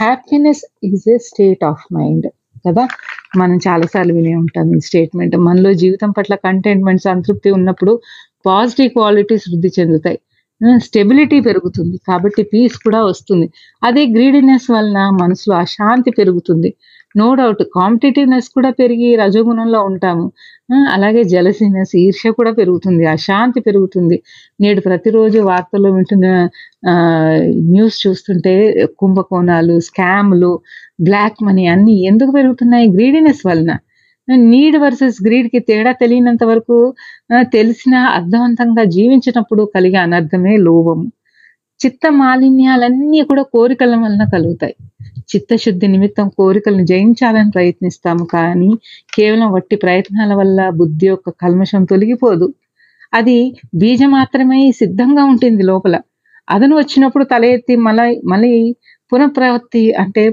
Happiness 0.00 0.62
is 0.84 1.10
a 1.10 1.18
state 1.18 1.64
of 1.64 1.94
mind 1.94 2.26
కదా? 2.68 2.88
మనం 3.36 3.56
చాలాసార్లు 3.56 4.14
వినే 4.14 4.34
ఉంటాం 4.34 4.76
ఈ 4.76 4.80
స్టేట్మెంట్ 4.80 5.36
మనలో 5.36 5.72
జీవితం 5.74 6.10
పట్ల 6.10 6.34
కంటెంట్మెంట్ 6.34 7.02
సంతృప్తి 7.02 7.50
ఉన్నప్పుడు 7.50 8.00
పాజిటివ్ 8.46 8.90
క్వాలిటీస్ 8.90 9.42
వృద్ధి 9.50 9.70
చెందుతాయి. 9.80 10.18
స్టెబిలిటీ 10.86 11.38
పెరుగుతుంది 11.48 11.96
కాబట్టి 12.08 12.42
పీస్ 12.52 12.76
కూడా 12.86 13.00
వస్తుంది. 13.10 13.46
అదే 13.88 14.02
గ్రీడినెస్ 14.16 14.68
వలన 14.74 15.00
మనసులో 15.22 15.54
అశాంతి 15.64 16.10
పెరుగుతుంది. 16.18 16.70
నో 17.14 17.28
డౌట్ 17.38 17.62
కాంపిటేటివ్నెస్ 17.76 18.48
కూడా 18.56 18.70
పెరిగి 18.80 19.08
రజోగుణంలో 19.20 19.78
ఉంటాము. 19.90 20.26
అలాగే 20.94 21.22
జలసీనెస్ 21.32 21.94
ఈర్ష్య 22.02 22.30
కూడా 22.38 22.52
పెరుగుతుంది. 22.60 23.04
అశాంతి 23.14 23.60
పెరుగుతుంది. 23.68 24.16
నేడు 24.60 24.80
ప్రతిరోజు 24.88 25.38
వార్తల్లో 25.50 25.90
వింటున్న 25.96 26.26
న్యూస్ 27.72 27.96
చూస్తుంటే 28.04 28.54
కుంభకోణాలు 29.02 29.76
స్కామ్లు 29.88 30.52
బ్లాక్ 31.08 31.40
మనీ 31.48 31.64
అన్నీ 31.74 31.94
ఎందుకు 32.10 32.32
పెరుగుతున్నాయి? 32.38 32.86
గ్రీడినెస్ 32.96 33.42
వలన. 33.50 33.72
నీడ్ 34.28 34.76
వర్సెస్ 34.76 35.26
గ్రీడ్కి 35.26 35.58
తేడా 35.58 35.92
తెలియనంత 35.92 36.44
వరకు 36.44 36.94
తెలిసిన 37.42 37.94
అర్థవంతంగా 37.94 38.84
జీవించినప్పుడు 38.84 39.70
కలిగే 39.74 39.96
అనర్థమే 39.96 40.56
లోభము. 40.56 41.12
చిత్త 41.80 42.12
మాలిన్యాలన్నీ 42.12 43.20
కూడా 43.20 43.42
కోరికల 43.42 43.96
వలన 43.96 44.24
కలుగుతాయి. 44.32 44.74
చిత్తశుద్ధి 45.34 45.88
నిమిత్తం 45.88 46.28
కోరికలను 46.28 46.86
జయించాలని 46.86 47.50
ప్రయత్నిస్తాము 47.50 48.24
కానీ 48.24 48.70
కేవలం 49.14 49.52
వట్టి 49.52 49.76
ప్రయత్నాల 49.76 50.34
వల్ల 50.34 50.68
బుద్ధి 50.70 51.06
యొక్క 51.06 51.30
కల్మషం 51.30 51.84
తొలగిపోదు. 51.84 52.54
అది 53.14 53.54
బీజ 53.74 54.02
మాత్రమే 54.04 54.72
సిద్ధంగా 54.72 55.24
ఉంటుంది 55.24 55.62
లోపల. 55.62 56.00
అదను 56.50 56.76
వచ్చినప్పుడు 56.76 57.24
తల 57.24 57.44
ఎత్తి 57.44 57.76
మళ్ళీ 57.76 58.20
మళ్ళీ 58.24 58.76
పునఃప్రవృత్తి 59.12 59.92
అంటే 59.92 60.30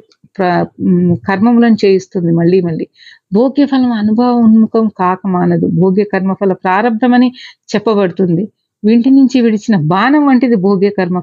కర్మములను 1.27 1.77
చేయిస్తుంది 1.85 2.31
మళ్ళీ 2.31 2.59
మళ్ళీ. 2.61 2.85
భోగ్య 3.33 3.65
ఫలం 3.65 3.91
అనుభవ 4.01 4.29
ఉన్ముఖం 4.45 4.85
కాక 4.99 5.19
మానదు. 5.27 5.67
భోగ్య 5.81 6.03
కర్మఫల 6.13 6.53
ప్రారంభమని 6.65 7.29
చెప్పబడుతుంది. 7.73 8.45
వీటి 8.83 9.09
నుంచి 9.09 9.37
విడిచిన 9.41 9.75
బాణం 9.91 10.23
వంటిది 10.27 10.55
భోగ్య 10.55 10.89
కర్మ 10.89 11.17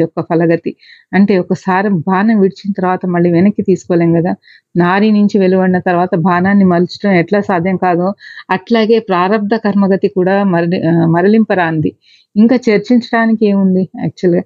యొక్క 0.00 0.20
ఫలగతి. 0.20 0.70
అంటే 1.12 1.32
ఒకసారి 1.38 1.88
బాణం 2.08 2.36
విడిచిన 2.40 2.70
తర్వాత 2.78 3.02
మళ్ళీ 3.06 3.28
వెనక్కి 3.32 3.62
తీసుకోలేం 3.62 4.10
కదా. 4.18 4.32
నారి 4.76 5.08
నుంచి 5.12 5.36
వెలువడిన 5.38 5.78
తర్వాత 5.78 6.14
బాణాన్ని 6.26 6.64
మలచడం 6.64 7.12
ఎట్లా 7.22 7.40
సాధ్యం 7.40 7.76
కాదో 7.76 8.08
అట్లాగే 8.50 8.98
ప్రారంధ 9.10 9.54
కర్మగతి 9.66 10.08
కూడా 10.18 10.36
మరలి 10.54 10.80
మరలింపరాంది 11.16 11.92
ఇంకా 12.36 12.56
చర్చించడానికి 12.68 13.44
ఏముంది? 13.46 13.82
యాక్చువల్గా 14.04 14.42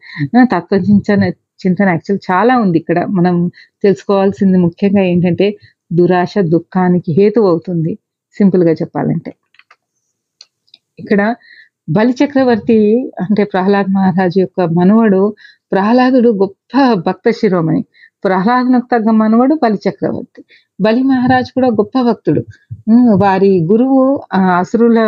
తత్వచింతన 0.54 1.22
చింతన 1.62 1.88
యాక్చువల్ 1.88 2.20
చాలా 2.30 2.54
ఉంది 2.64 2.78
ఇక్కడ. 2.82 2.98
మనం 3.18 3.34
తెలుసుకోవాల్సింది 3.84 4.58
ముఖ్యంగా 4.58 5.02
ఏంటంటే 5.12 5.46
దురాశ 5.92 6.34
దుఃఖానికి 6.54 7.10
హేతు 7.18 7.40
అవుతుంది 7.50 7.92
సింపుల్గా 8.36 8.72
చెప్పాలంటే. 8.72 9.30
ఇక్కడ 10.98 11.20
బలి 11.88 12.14
చక్రవర్తి 12.20 12.78
అంటే 13.22 13.42
ప్రహ్లాద్ 13.44 13.90
మహారాజు 13.96 14.38
యొక్క 14.40 14.60
మనవడు 14.78 15.22
ప్రహ్లాదుడు 15.72 16.30
గొప్ప 16.42 16.72
భక్త 17.06 17.30
శిరోమణి. 17.40 17.82
ప్రహ్లాదనకు 18.24 18.86
తగ్గ 18.92 19.10
మనవడు 19.10 19.54
బలి 19.54 19.78
చక్రవర్తి. 19.88 20.40
బలి 20.80 21.02
మహారాజు 21.02 21.50
కూడా 21.54 21.68
గొప్ప 21.68 22.00
భక్తుడు. 22.02 22.42
వారి 23.16 23.50
గురువు 23.70 24.00
అసురుల 24.60 24.98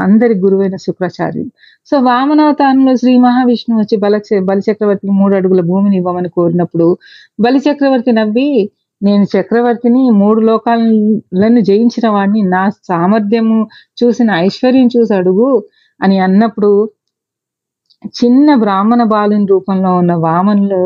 అందరి 0.00 0.34
గురువైన 0.34 0.76
శుక్రాచార్యుడు. 0.76 1.50
సో 1.86 1.98
వామనావతారంలో 2.00 2.96
శ్రీ 2.96 3.18
మహావిష్ణువు 3.18 3.80
వచ్చి 3.80 3.96
బల 3.96 4.20
బలి 4.40 4.62
చక్రవర్తికి 4.70 5.12
మూడు 5.12 5.34
అడుగుల 5.34 5.60
భూమిని 5.60 5.96
ఇవ్వమని 5.96 6.28
కోరినప్పుడు 6.28 6.88
బలి 7.40 7.58
చక్రవర్తి 7.58 8.12
నవ్వి 8.12 8.70
నేను 9.02 9.24
చక్రవర్తిని 9.24 10.10
మూడు 10.10 10.40
లోకాలను 10.40 11.60
జయించిన 11.60 12.08
వాడిని 12.08 12.42
నా 12.48 12.62
సామర్థ్యము 12.88 13.56
చూసిన 14.02 14.30
ఐశ్వర్యం 14.30 14.86
చూసి 14.86 15.14
అడుగు 15.14 15.62
అని 16.00 16.18
అన్నప్పుడు 16.18 16.70
చిన్న 18.14 18.54
బ్రాహ్మణ 18.54 19.02
బాలుని 19.04 19.46
రూపంలో 19.46 19.90
ఉన్న 19.96 20.12
వామన్లో 20.14 20.82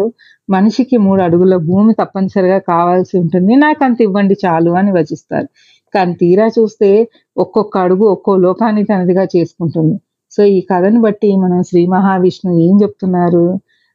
మనిషికి 0.49 0.97
మూడు 0.97 1.21
అడుగుల 1.23 1.55
భూమి 1.69 1.93
తప్పనిసరిగా 1.95 2.59
కావాల్సి 2.59 3.15
ఉంటుంది. 3.19 3.57
నాకు 3.57 3.85
అంత 3.85 3.99
ఇవ్వండి 4.01 4.37
చాలు 4.45 4.71
అని 4.71 4.93
వచిస్తారు. 4.93 5.49
కానీ 5.95 6.13
తీరా 6.15 6.47
చూస్తే 6.59 6.91
ఒక్కొక్క 7.37 7.79
అడుగు 7.79 8.05
ఒక్కో 8.07 8.37
లోకాన్ని 8.37 8.83
తనదిగా 8.85 9.25
చేసుకుంటుంది. 9.37 9.97
సో 10.33 10.45
ఈ 10.45 10.61
కథను 10.71 11.01
బట్టి 11.01 11.37
మనం 11.37 11.63
శ్రీ 11.63 11.83
మహావిష్ణు 11.87 12.53
ఏం 12.67 12.75
చెప్తున్నారు? 12.83 13.47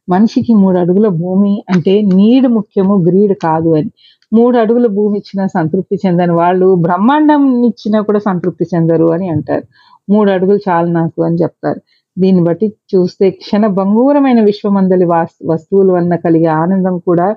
మనిషికి 0.08 0.54
మూడు 0.54 0.78
అడుగుల 0.78 1.08
భూమి 1.08 1.64
అంటే 1.70 2.02
నీడ్ 2.02 2.48
ముఖ్యము 2.48 2.96
గ్రీడ్ 3.08 3.34
కాదు 3.44 3.70
అని. 3.76 3.92
మూడు 4.34 4.58
అడుగుల 4.58 4.88
భూమి 4.88 5.16
ఇచ్చినా 5.18 5.46
సంతృప్తి 5.48 5.96
చెందని 6.06 6.32
వాళ్ళు 6.32 6.76
బ్రహ్మాండం 6.76 7.42
ఇచ్చినా 7.66 8.02
కూడా 8.02 8.20
సంతృప్తి 8.20 8.66
చెందరు 8.76 9.08
అని 9.12 9.30
అంటారు. 9.30 9.66
మూడు 10.10 10.30
అడుగులు 10.32 10.60
చాలు 10.70 10.90
నాకు 10.92 11.20
అని 11.24 11.38
చెప్తారు. 11.38 11.82
దీన్ని 12.18 12.44
బట్టి 12.44 12.68
చూస్తే 12.96 13.30
క్షణ 13.32 13.68
భంగూరమైన 13.68 14.42
విశ్వమందలి 14.42 15.06
వాస్ 15.06 15.36
వస్తువుల 15.46 15.92
వలన 15.92 16.16
కలిగే 16.16 16.46
ఆనందం 16.46 17.00
కూడా 17.00 17.28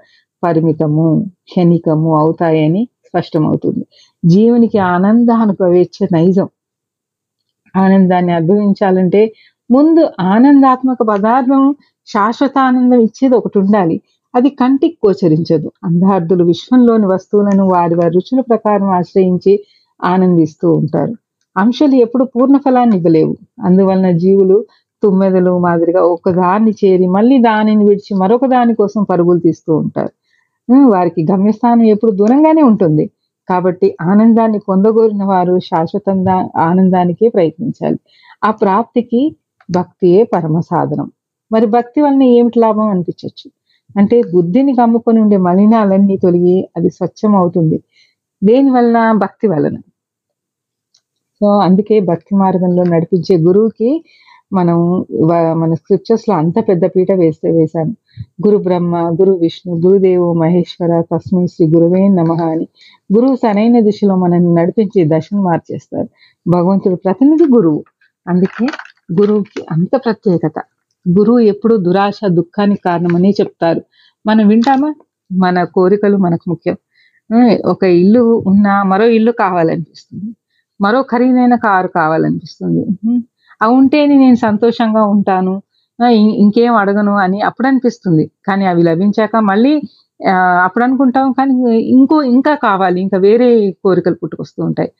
పరిమితము 0.42 1.06
క్షణికము 1.44 2.18
అవుతాయని 2.18 2.88
స్పష్టమవుతుంది. 3.06 3.84
జీవునికి 4.24 4.78
ఆనంద 4.78 5.30
అనుభవించే 5.30 6.08
నైజం. 6.12 6.48
ఆనందాన్ని 7.76 8.32
అనుభవించాలంటే 8.32 9.22
ముందు 9.70 10.08
ఆనందాత్మక 10.20 11.02
పదార్థం 11.02 11.62
శాశ్వత 12.06 12.58
ఆనందం 12.58 13.00
ఇచ్చేది 13.00 13.36
ఒకటి 13.36 13.58
ఉండాలి. 13.58 13.96
అది 14.34 14.48
కంటికి 14.50 14.98
గోచరించదు. 15.06 15.72
అంధార్థులు 15.84 16.44
విశ్వంలోని 16.44 17.06
వస్తువులను 17.06 17.68
వారి 17.68 17.94
వారి 17.94 18.14
రుచుల 18.14 18.40
ప్రకారం 18.40 18.90
ఆశ్రయించి 18.90 19.52
ఆనందిస్తూ 20.04 20.72
ఉంటారు. 20.72 21.14
అంశాలు 21.56 21.94
ఎప్పుడు 21.96 22.24
పూర్ణ 22.24 22.56
ఫలాన్ని 22.56 22.96
ఇవ్వలేవు. 22.96 23.34
అందువలన 23.64 24.08
జీవులు 24.16 24.56
తుమ్మెదలు 25.02 25.52
మాదిరిగా 25.58 26.02
ఒక 26.06 26.30
దాన్ని 26.32 26.72
చేరి 26.80 27.06
మళ్ళీ 27.06 27.36
దానిని 27.38 27.84
విడిచి 27.84 28.12
మరొక 28.16 28.46
దాని 28.46 28.74
కోసం 28.74 29.02
పరుగులు 29.02 29.40
తీస్తూ 29.40 29.72
ఉంటారు. 29.76 30.12
వారికి 30.88 31.22
గమ్యస్థానం 31.32 31.84
ఎప్పుడు 31.84 32.12
దూరంగానే 32.12 32.62
ఉంటుంది. 32.62 33.04
కాబట్టి 33.48 33.88
ఆనందాన్ని 34.02 34.58
పొందగోరిన 34.68 35.24
వారు 35.24 35.54
శాశ్వతంగా 35.60 36.36
ఆనందానికే 36.58 37.28
ప్రయత్నించాలి. 37.28 37.98
ఆ 38.44 38.50
ప్రాప్తికి 38.62 39.22
భక్తియే 39.68 40.22
పరమ 40.24 40.56
సాధనం. 40.70 41.08
మరి 41.50 41.66
భక్తి 41.66 42.00
వలన 42.00 42.22
ఏమిటి 42.36 42.58
లాభం 42.58 42.86
అనిపించవచ్చు 42.88 43.48
అంటే 43.94 44.16
బుద్ధిని 44.34 44.72
కమ్ముకొని 44.74 45.18
ఉండే 45.20 45.36
మలినాలన్నీ 45.38 46.16
తొలగి 46.16 46.56
అది 46.76 46.90
స్వచ్ఛం 46.90 47.32
అవుతుంది 47.36 47.78
దేని 48.42 48.70
వలన? 48.70 48.98
భక్తి 49.22 49.46
వలన. 49.48 49.76
సో 51.44 51.50
అందుకే 51.58 52.00
భక్తి 52.00 52.36
మార్గంలో 52.36 52.82
నడిపించే 52.84 53.36
గురువుకి 53.36 53.88
మనం 54.52 54.76
మన 55.60 55.74
స్క్రిప్చర్స్లో 55.74 56.34
అంత 56.36 56.54
పెద్ద 56.68 56.84
పీట 56.86 57.12
వేస్తే 57.12 57.50
వేశాను 57.50 57.94
గురు 58.46 58.56
బ్రహ్మ 58.66 58.96
గురు 59.20 59.32
విష్ణు 59.32 59.74
గురుదేవు 59.84 60.28
మహేశ్వర 60.34 60.92
తస్మై 61.10 61.46
శ్రీ 61.46 61.66
గురువే 61.66 62.08
నమ 62.08 62.32
అని. 62.52 62.66
గురువు 63.14 63.36
సరైన 63.36 63.80
దిశలో 63.80 64.16
మనల్ని 64.16 64.54
నడిపించి 64.54 65.04
దశను 65.06 65.42
మార్చేస్తారు. 65.42 66.08
భగవంతుడు 66.46 66.94
ప్రతినిధి 67.04 67.44
గురువు. 67.54 67.82
అందుకే 68.26 68.66
గురువుకి 69.12 69.60
అంత 69.72 69.90
ప్రత్యేకత. 70.04 70.58
గురువు 71.06 71.38
ఎప్పుడు 71.52 71.76
దురాశ 71.86 72.20
దుఃఖానికి 72.38 72.82
కారణమని 72.84 73.30
చెప్తారు. 73.40 73.82
మనం 74.26 74.48
వింటామా? 74.48 74.90
మన 75.32 75.64
కోరికలు 75.76 76.16
మనకు 76.16 76.50
ముఖ్యం. 76.50 76.76
ఒక 77.66 77.84
ఇల్లు 77.98 78.22
ఉన్నా 78.46 78.82
మరో 78.82 79.06
ఇల్లు 79.18 79.32
కావాలనిపిస్తుంది. 79.32 80.30
మరో 80.80 81.02
ఖరీదైన 81.02 81.54
కారు 81.54 81.88
కావాలనిపిస్తుంది. 81.88 82.86
అవి 83.62 83.74
ఉంటేనే 83.74 84.16
నేను 84.16 84.34
సంతోషంగా 84.34 85.04
ఉంటాను. 85.04 85.62
ఇం- 86.10 86.32
ఇంకేం 86.32 86.74
అడగను 86.74 87.12
అని 87.12 87.40
అప్పుడు 87.40 87.68
అనిపిస్తుంది 87.68 88.30
కానీ 88.46 88.66
అవి 88.66 88.82
లభించాక 88.82 89.36
మళ్ళీ 89.36 89.82
అప్పుడు 90.62 90.84
అనుకుంటాం 90.84 91.32
కానీ 91.32 91.78
ఇంకో 91.78 92.22
ఇంకా 92.22 92.54
కావాలి. 92.54 93.00
ఇంకా 93.00 93.18
వేరే 93.18 93.70
కోరికలు 93.70 94.14
పుట్టుకొస్తూ 94.14 94.64
ఉంటాయి. 94.64 94.92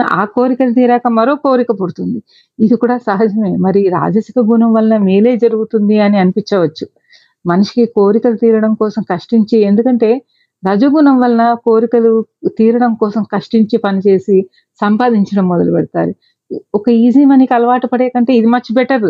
ఆ, 0.00 0.06
ఆ 0.12 0.24
కోరికలు 0.24 0.72
తీరాక 0.72 1.08
మరో 1.08 1.34
కోరిక 1.34 1.66
పుడుతుంది. 1.80 2.22
ఇది 2.60 2.76
కూడా 2.76 2.98
సహజమే. 2.98 3.56
మరి 3.56 3.88
రాజసిక 3.88 4.38
గుణం 4.38 4.72
వల్ల 4.72 4.96
మేలే 4.96 5.36
జరుగుతుంది 5.36 6.00
అని 6.00 6.18
అనిపించవచ్చు. 6.18 6.86
మనిషికి 7.46 7.92
కోరికలు 7.92 8.36
తీరడం 8.36 8.74
కోసం 8.74 9.02
కష్టించి 9.10 9.58
ఎందుకంటే 9.58 10.22
రజగుణం 10.62 11.16
వలన 11.20 11.54
కోరికలు 11.66 12.12
తీరడం 12.58 12.94
కోసం 12.94 13.22
కష్టించి 13.32 13.76
పనిచేసి 13.76 14.36
సంపాదించడం 14.80 15.48
మొదలు 15.48 15.72
పెడతారు. 15.72 16.12
ఒక 16.74 16.88
ఈజీ 16.88 17.24
మనీకి 17.24 17.54
అలవాటు 17.54 17.86
పడే 17.86 18.08
కంటే 18.08 18.32
ఇది 18.32 18.46
మచ్ 18.46 18.70
బెటర్. 18.74 19.08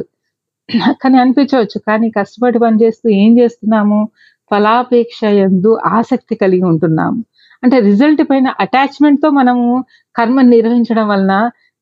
కానీ 1.02 1.16
అనిపించవచ్చు. 1.18 1.78
కానీ 1.88 2.10
కష్టపడి 2.10 2.58
పని 2.58 2.84
చేస్తూ 2.84 3.08
ఏం 3.08 3.38
చేస్తున్నాము? 3.38 4.08
ఫలాపేక్ష 4.50 5.24
ఎందు 5.24 5.78
ఆసక్తి 5.86 6.34
కలిగి 6.34 6.62
ఉంటున్నాము. 6.62 7.24
అంటే 7.62 7.80
రిజల్ట్ 7.80 8.22
పైన 8.30 8.48
అటాచ్మెంట్తో 8.60 9.30
మనము 9.30 9.84
కర్మ 10.16 10.40
నిర్వహించడం 10.40 11.08
వలన 11.08 11.34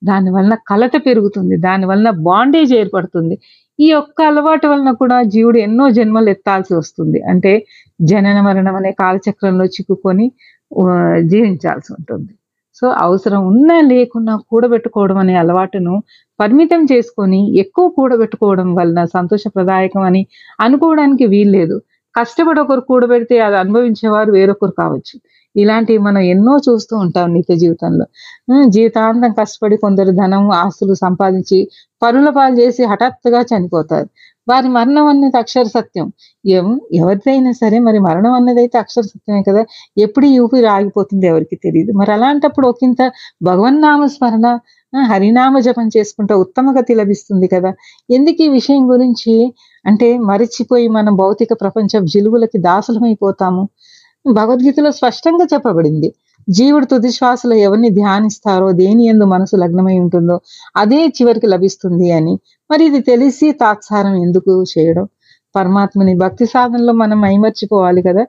దాని 0.04 0.30
వలన 0.30 0.54
కలత 0.68 0.92
పెరుగుతుంది. 1.06 1.56
దాని 1.56 1.86
వలన 1.86 2.10
బాండేజ్ 2.10 2.72
ఏర్పడుతుంది. 2.74 3.34
ఈ 3.84 3.86
యొక్క 3.94 4.18
అలవాటు 4.30 4.66
వలన 4.70 4.90
కూడా 5.02 5.16
జీవుడు 5.32 5.58
ఎన్నో 5.66 5.84
జన్మలు 5.98 6.28
ఎత్తాల్సి 6.34 6.72
వస్తుంది. 6.80 7.18
అంటే 7.32 7.52
జనన 8.10 8.38
మరణం 8.46 8.76
అనే 8.80 8.90
కాలచక్రంలో 9.02 9.66
చిక్కుకొని 9.76 10.26
జీవించాల్సి 11.32 11.90
ఉంటుంది. 11.98 12.30
సో 12.78 12.86
అవసరం 13.04 13.40
ఉన్నా 13.52 13.76
లేకున్నా 13.92 14.34
కూడబెట్టుకోవడం 14.50 15.18
అనే 15.22 15.34
అలవాటును 15.42 15.94
పరిమితం 16.40 16.82
చేసుకొని 16.92 17.40
ఎక్కువ 17.62 17.86
కూడబెట్టుకోవడం 17.96 18.68
వలన 18.78 19.00
సంతోషప్రదాయకం 19.16 20.02
అని 20.10 20.22
అనుకోవడానికి 20.66 21.24
వీల్లేదు. 21.34 21.76
కష్టపడి 22.14 22.60
ఒకరు 22.64 22.82
కూడబెడితే 22.90 23.36
అది 23.46 23.56
అనుభవించేవారు 23.62 24.30
వేరొకరు 24.36 24.74
కావచ్చు. 24.82 25.14
ఇలాంటివి 25.56 25.98
మనం 25.98 26.18
ఎన్నో 26.18 26.58
చూస్తూ 26.68 26.96
ఉంటాం 26.96 27.32
నిత్య 27.32 27.56
జీవితంలో. 27.56 28.06
జీవితాంతం 28.68 29.32
కష్టపడి 29.32 29.76
కొందరు 29.76 30.10
ధనం 30.10 30.50
ఆస్తులు 30.50 30.94
సంపాదించి 30.94 31.68
పరుల 32.02 32.30
పాలు 32.30 32.54
చేసి 32.54 32.84
హఠాత్తుగా 32.84 33.40
చనిపోతారు. 33.40 34.08
వారి 34.48 34.68
మరణం 34.68 35.06
అనేది 35.06 35.38
అక్షర 35.38 35.62
సత్యం. 35.62 36.12
ఎం- 36.46 36.80
ఎవరిదైనా 36.92 37.52
సరే 37.52 37.78
మరి 37.78 37.98
మరణం 37.98 38.32
అన్నది 38.32 38.60
అయితే 38.60 38.78
అక్షర 38.78 39.00
సత్యమే 39.00 39.42
కదా? 39.42 39.64
ఎప్పుడు 39.98 40.26
ఈ 40.26 40.38
ఊపిరి 40.38 40.66
ఆగిపోతుంది 40.66 41.26
ఎవరికి 41.26 41.56
తెలియదు 41.56 41.92
మరి 41.92 42.12
అలాంటప్పుడు 42.12 42.68
ఒకంత 42.68 43.12
భగవన్నామ 43.42 44.06
స్మరణ 44.06 44.58
హరినామ 45.02 45.58
జపం 45.58 45.88
చేసుకుంటే 45.96 46.34
ఉత్తమ 46.34 46.78
గతి 46.78 46.94
లభిస్తుంది 46.94 47.48
కదా? 47.48 47.74
ఎందుకు 48.10 48.42
ఈ 48.42 48.48
విషయం 48.48 48.90
గురించి? 48.90 49.54
అంటే 49.86 50.18
మరిచిపోయి 50.18 50.88
మనం 50.88 51.16
భౌతిక 51.16 51.48
ప్రపంచ 51.60 52.06
జిలుగులకి 52.06 52.58
దాసులమైపోతాము. 52.58 53.68
భగవద్గీతలో 54.24 54.90
స్పష్టంగా 54.90 55.44
చెప్పబడింది. 55.54 56.08
జీవుడు 56.48 56.84
తుది 56.84 57.10
శ్వాసలో 57.12 57.56
ఎవరిని 57.56 57.90
ధ్యానిస్తారో 57.90 58.72
దేని 58.72 59.04
ఎందు 59.06 59.24
మనసు 59.24 59.56
లగ్నమై 59.56 59.98
ఉంటుందో 59.98 60.36
అదే 60.76 61.06
చివరికి 61.08 61.46
లభిస్తుంది 61.46 62.10
అని. 62.10 62.34
మరి 62.70 62.84
ఇది 62.84 63.00
తెలిసి 63.00 63.52
తాత్సారం 63.52 64.14
ఎందుకు 64.22 64.64
చేయడం? 64.72 65.06
పరమాత్మని 65.54 66.14
భక్తి 66.16 66.46
సాధనలో 66.46 66.92
మనం 66.92 67.20
మైమర్చిపోవాలి 67.20 68.02
కదా. 68.02 68.24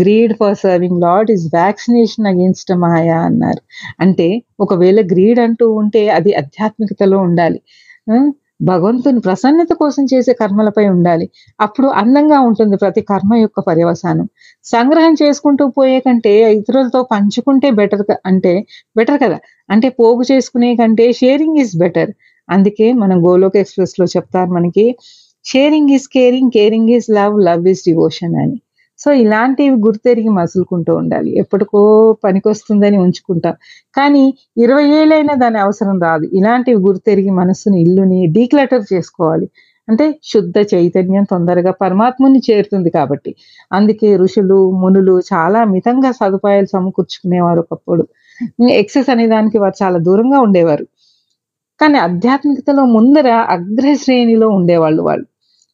Greed 0.00 0.32
for 0.40 0.56
serving 0.56 1.00
lord 1.00 1.30
is 1.30 1.46
vaccination 1.54 2.26
against 2.26 2.72
maya 2.74 3.18
అన్నారు. 3.20 3.62
అంటే 4.00 4.28
ఒకవేళ 4.60 5.00
గ్రీడ్ 5.12 5.40
అంటూ 5.40 5.66
ఉంటే 5.72 6.08
అది 6.08 6.34
ఆధ్యాత్మికతలో 6.34 7.18
ఉండాలి. 7.18 7.60
భగవంతుని 8.60 9.20
ప్రసన్నత 9.20 9.72
కోసం 9.72 10.04
చేసే 10.04 10.32
కర్మలపై 10.32 10.88
ఉండాలి. 10.88 11.30
అప్పుడు 11.60 11.86
అందంగా 11.86 12.40
ఉంటుంది 12.40 12.76
ప్రతి 12.76 13.00
కర్మ 13.00 13.34
యొక్క 13.34 13.60
పర్యవసానం. 13.60 14.28
సంగ్రహం 14.64 15.14
చేసుకుంటూ 15.22 15.68
పోయే 15.68 16.00
కంటే 16.00 16.52
ఇతరులతో 16.52 17.02
పంచుకుంటే 17.02 17.70
బెటర్ 17.70 18.02
అంటే 18.26 18.66
బెటర్ 18.96 19.20
కదా? 19.22 19.38
అంటే 19.70 19.88
పోగు 19.88 20.22
చేసుకునే 20.32 20.76
కంటే 20.76 21.12
షేరింగ్ 21.12 21.58
ఇస్ 21.58 21.76
బెటర్ 21.76 22.10
అందుకే 22.50 22.92
మనం 22.92 23.26
గోలోక్ 23.26 23.56
ఎక్స్ప్రెస్లో 23.56 24.06
చెప్తారు 24.06 24.50
మనకి 24.50 24.96
sharing 25.44 25.90
is 25.90 26.08
caring 26.08 26.50
caring 26.50 26.88
is 26.88 27.10
love 27.10 27.40
love 27.40 27.68
is 27.68 27.80
devotion 27.80 28.36
అని. 28.36 28.62
సో 28.98 29.12
ఇలాంటివి 29.12 29.76
గుర్తెరిగి 29.76 30.28
మసులుకుంటూ 30.28 30.96
ఉండాలి. 30.96 31.30
ఎప్పటికో 31.38 31.80
పనికొస్తుందని 32.24 32.98
ఉంచుకుంటాం. 32.98 33.54
కానీ 33.96 34.34
ఇరవై 34.56 34.84
ఏళ్ళైనా 34.84 35.34
దాని 35.34 35.58
అవసరం 35.58 36.00
రాదు. 36.00 36.26
ఇలాంటివి 36.32 36.82
గుర్తెరిగి 36.82 37.30
మనస్సుని 37.30 37.80
ఇల్లుని 37.80 38.26
డీక్లటర్ 38.26 38.84
చేసుకోవాలి. 38.92 39.48
అంటే 39.88 40.18
శుద్ధ 40.24 40.54
చైతన్యం 40.74 41.24
తొందరగా 41.24 41.70
పరమాత్ముని 41.70 42.40
చేరుతుంది 42.50 42.90
కాబట్టి. 42.90 43.34
అందుకే 43.72 44.16
ఋషులు 44.16 44.70
మునులు 44.70 45.20
చాలా 45.32 45.64
మితంగా 45.64 46.12
సదుపాయాలు 46.12 46.66
సమకూర్చుకునేవారు 46.66 47.60
ఒకప్పుడు. 47.60 48.04
ఎక్సెస్ 48.70 49.10
అనే 49.10 49.26
దానికి 49.26 49.58
వారు 49.58 49.84
చాలా 49.84 49.98
దూరంగా 49.98 50.40
ఉండేవారు. 50.40 50.86
కానీ 51.80 51.98
ఆధ్యాత్మికతలో 51.98 52.84
ముందర 52.86 53.28
అగ్రశ్రేణిలో 53.48 54.48
ఉండేవాళ్ళు 54.48 55.02
వాళ్ళు. 55.02 55.26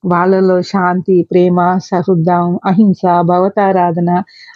వాళ్ళలో 0.05 0.57
శాంతి 0.63 1.17
ప్రేమ 1.31 1.59
సహృదం 1.89 2.47
అహింస 2.65 3.03
భగవతారాధన 3.31 4.11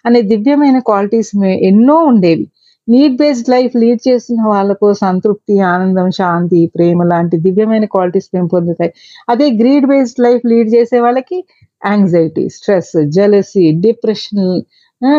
అనే 0.06 0.20
దివ్యమైన 0.32 0.78
క్వాలిటీస్ 0.88 1.32
ఎన్నో 1.70 1.96
ఉండేవి. 2.11 2.46
నీడ్ 2.88 3.16
బేస్డ్ 3.16 3.48
లైఫ్ 3.50 3.74
లీడ్ 3.76 4.00
చేస్తున్న 4.09 4.42
వాళ్ళకు 4.48 4.88
సంతృప్తి 5.02 5.54
ఆనందం 5.72 6.09
శాంతి 6.11 6.61
ప్రేమ 6.74 7.04
లాంటి 7.04 7.37
దివ్యమైన 7.37 7.85
క్వాలిటీస్ 7.94 8.28
పెంపొందుతాయి 8.35 8.92
అదే 9.28 9.46
గ్రీడ్ 9.61 9.87
బేస్డ్ 9.87 10.20
లైఫ్ 10.20 10.44
లీడ్ 10.46 10.70
చేసే 10.74 10.98
వాళ్ళకి 11.00 11.38
యాంగ్జైటీ 11.82 12.44
స్ట్రెస్ 12.48 12.92
జెలసీ 13.16 13.64
డిప్రెషన్ 13.87 14.44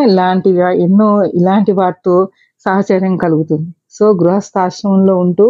ఇలాంటివి 0.10 0.62
ఎన్నో 0.86 1.10
ఇలాంటి 1.40 1.72
వాటితో 1.72 2.16
సహచర్యం 2.66 3.16
కలుగుతుంది. 3.18 3.68
సో 3.98 4.06
గృహస్థాశ్రమంలో 4.22 5.14
ఉంటూ 5.18 5.46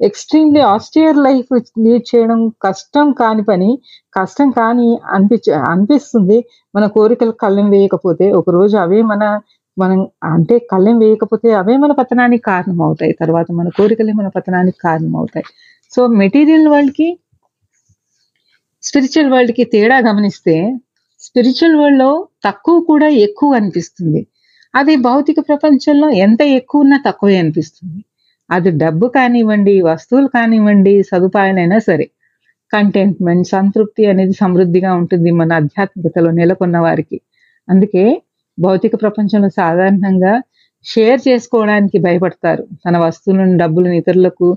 ఎక్స్ట్రీమ్లీ 0.00 0.60
ఆస్టియర్ 0.72 1.18
లైఫ్ 1.26 1.52
లీడ్ 1.84 2.04
చేయడం 2.10 2.40
కష్టం 2.66 3.06
కాని 3.20 3.42
పని 3.42 3.70
కష్టం 4.16 4.48
కాని 4.50 4.88
అనిపించ 5.16 5.46
అనిపిస్తుంది. 5.72 6.38
మన 6.74 6.84
కోరికలు 6.96 7.32
కళ్ళెం 7.42 7.68
వేయకపోతే 7.70 8.26
ఒక 8.32 8.50
రోజు 8.50 8.76
అవే 8.76 9.00
మన 9.02 9.22
మనం 9.76 9.98
అంటే 10.32 10.54
కళ్ళెం 10.70 10.96
వేయకపోతే 10.98 11.48
అవే 11.52 11.74
మన 11.76 11.92
పతనానికి 11.92 12.42
కారణం 12.42 12.78
అవుతాయి 12.82 13.12
తర్వాత 13.22 13.48
మన 13.52 13.68
కోరికలే 13.78 14.12
మన 14.20 14.28
పతనానికి 14.36 14.78
కారణం 14.86 15.14
అవుతాయి 15.16 15.46
సో 15.92 16.00
మెటీరియల్ 16.22 16.68
వరల్డ్కి 16.68 17.08
స్పిరిచువల్ 18.82 19.30
వరల్డ్కి 19.32 19.64
తేడా 19.74 19.96
గమనిస్తే 20.08 20.56
స్పిరిచువల్ 21.22 21.76
వరల్డ్లో 21.80 22.10
తక్కువ 22.46 22.76
కూడా 22.90 23.08
ఎక్కువ 23.26 23.56
అనిపిస్తుంది. 23.56 24.20
అది 24.74 24.94
భౌతిక 25.06 25.38
ప్రపంచంలో 25.48 26.08
ఎంత 26.26 26.40
ఎక్కువ 26.58 26.84
ఉన్నా 26.84 26.98
తక్కువే 27.06 27.36
అనిపిస్తుంది. 27.38 28.00
అది 28.50 28.70
డబ్బు 28.82 29.06
కానివ్వండి 29.16 29.74
వస్తువులు 29.88 30.28
కానివ్వండి 30.28 30.92
సదుపాయాలైనా 31.10 31.78
సరే. 31.88 32.06
కంటెంట్మెంట్ 32.72 33.46
సంతృప్తి 33.48 34.02
అనేది 34.06 34.34
సమృద్ధిగా 34.34 34.90
ఉంటుంది 35.00 35.30
మన 35.40 35.52
ఆధ్యాత్మికతలో 35.52 36.30
నెలకొన్న 36.30 36.76
వారికి. 36.78 37.18
అందుకే 37.68 38.04
భౌతిక 38.58 38.94
ప్రపంచంలో 39.02 39.50
సాధారణంగా 39.60 40.32
షేర్ 40.86 41.20
చేసుకోవడానికి 41.28 41.98
భయపడతారు. 41.98 42.62
తన 42.84 42.96
వస్తువులను 42.98 43.56
డబ్బులను 43.58 43.94
ఇతరులకు 43.94 44.48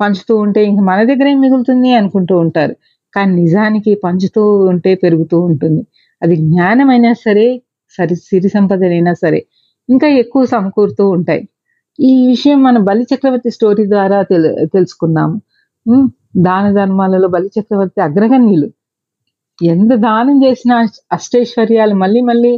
పంచుతూ 0.00 0.34
ఉంటే 0.36 0.60
ఇంక 0.64 0.80
మన 0.90 0.98
దగ్గర 1.04 1.26
ఏం 1.28 1.38
మిగులుతుంది 1.40 1.90
అనుకుంటూ 2.00 2.34
ఉంటారు. 2.38 2.74
కానీ 3.14 3.32
నిజానికి 3.42 3.92
పంచుతూ 4.04 4.42
ఉంటే 4.72 4.92
పెరుగుతూ 5.04 5.36
ఉంటుంది. 5.48 5.82
అది 6.22 6.34
జ్ఞానమైనా 6.44 7.12
సరే 7.24 7.46
సరి 7.94 8.16
సిరి 8.26 8.48
సంపదనైనా 8.48 9.12
సరే 9.14 9.40
ఇంకా 9.88 10.08
ఎక్కువ 10.22 10.42
సమకూరుతూ 10.46 11.04
ఉంటాయి. 11.08 11.42
ఈ 11.98 12.26
విషయం 12.26 12.58
మన 12.62 12.78
బలి 12.78 13.04
చక్రవర్తి 13.10 13.50
స్టోరీ 13.50 13.84
ద్వారా 13.86 14.22
తెలు 14.22 14.66
తెలుసుకున్నాము 14.74 15.36
దాన 16.46 16.64
ధర్మాలలో 16.72 17.28
బలి 17.28 17.50
చక్రవర్తి 17.56 18.00
అగ్రగణ్యులు. 18.00 18.68
ఎంత 19.60 19.92
దానం 20.06 20.36
చేసినా 20.44 20.76
అష్టైశ్వర్యాలు 21.12 21.94
మళ్ళీ 21.94 22.20
మళ్ళీ 22.20 22.52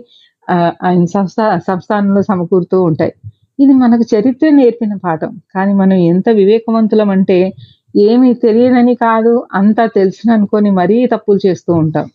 ఆయన 0.87 1.05
సంస్థ 1.05 1.41
సంస్థానంలో 1.69 2.23
సమకూరుతూ 2.23 2.79
ఉంటాయి. 2.83 3.13
ఇది 3.59 3.73
మనకు 3.73 4.05
చరిత్ర 4.15 4.49
నేర్పిన 4.51 4.95
పాఠం. 5.05 5.33
కానీ 5.55 5.73
మనం 5.73 5.97
ఎంత 6.13 6.29
వివేకవంతులం 6.41 7.11
అంటే 7.17 7.39
ఏమీ 8.09 8.31
తెలియనని 8.45 8.95
కాదు 8.95 9.47
అంతా 9.55 9.85
తెలుసును 9.99 10.33
అనుకొని 10.35 10.71
మరీ 10.71 10.97
తప్పులు 11.15 11.41
చేస్తూ 11.47 11.73
ఉంటాం. 11.75 12.07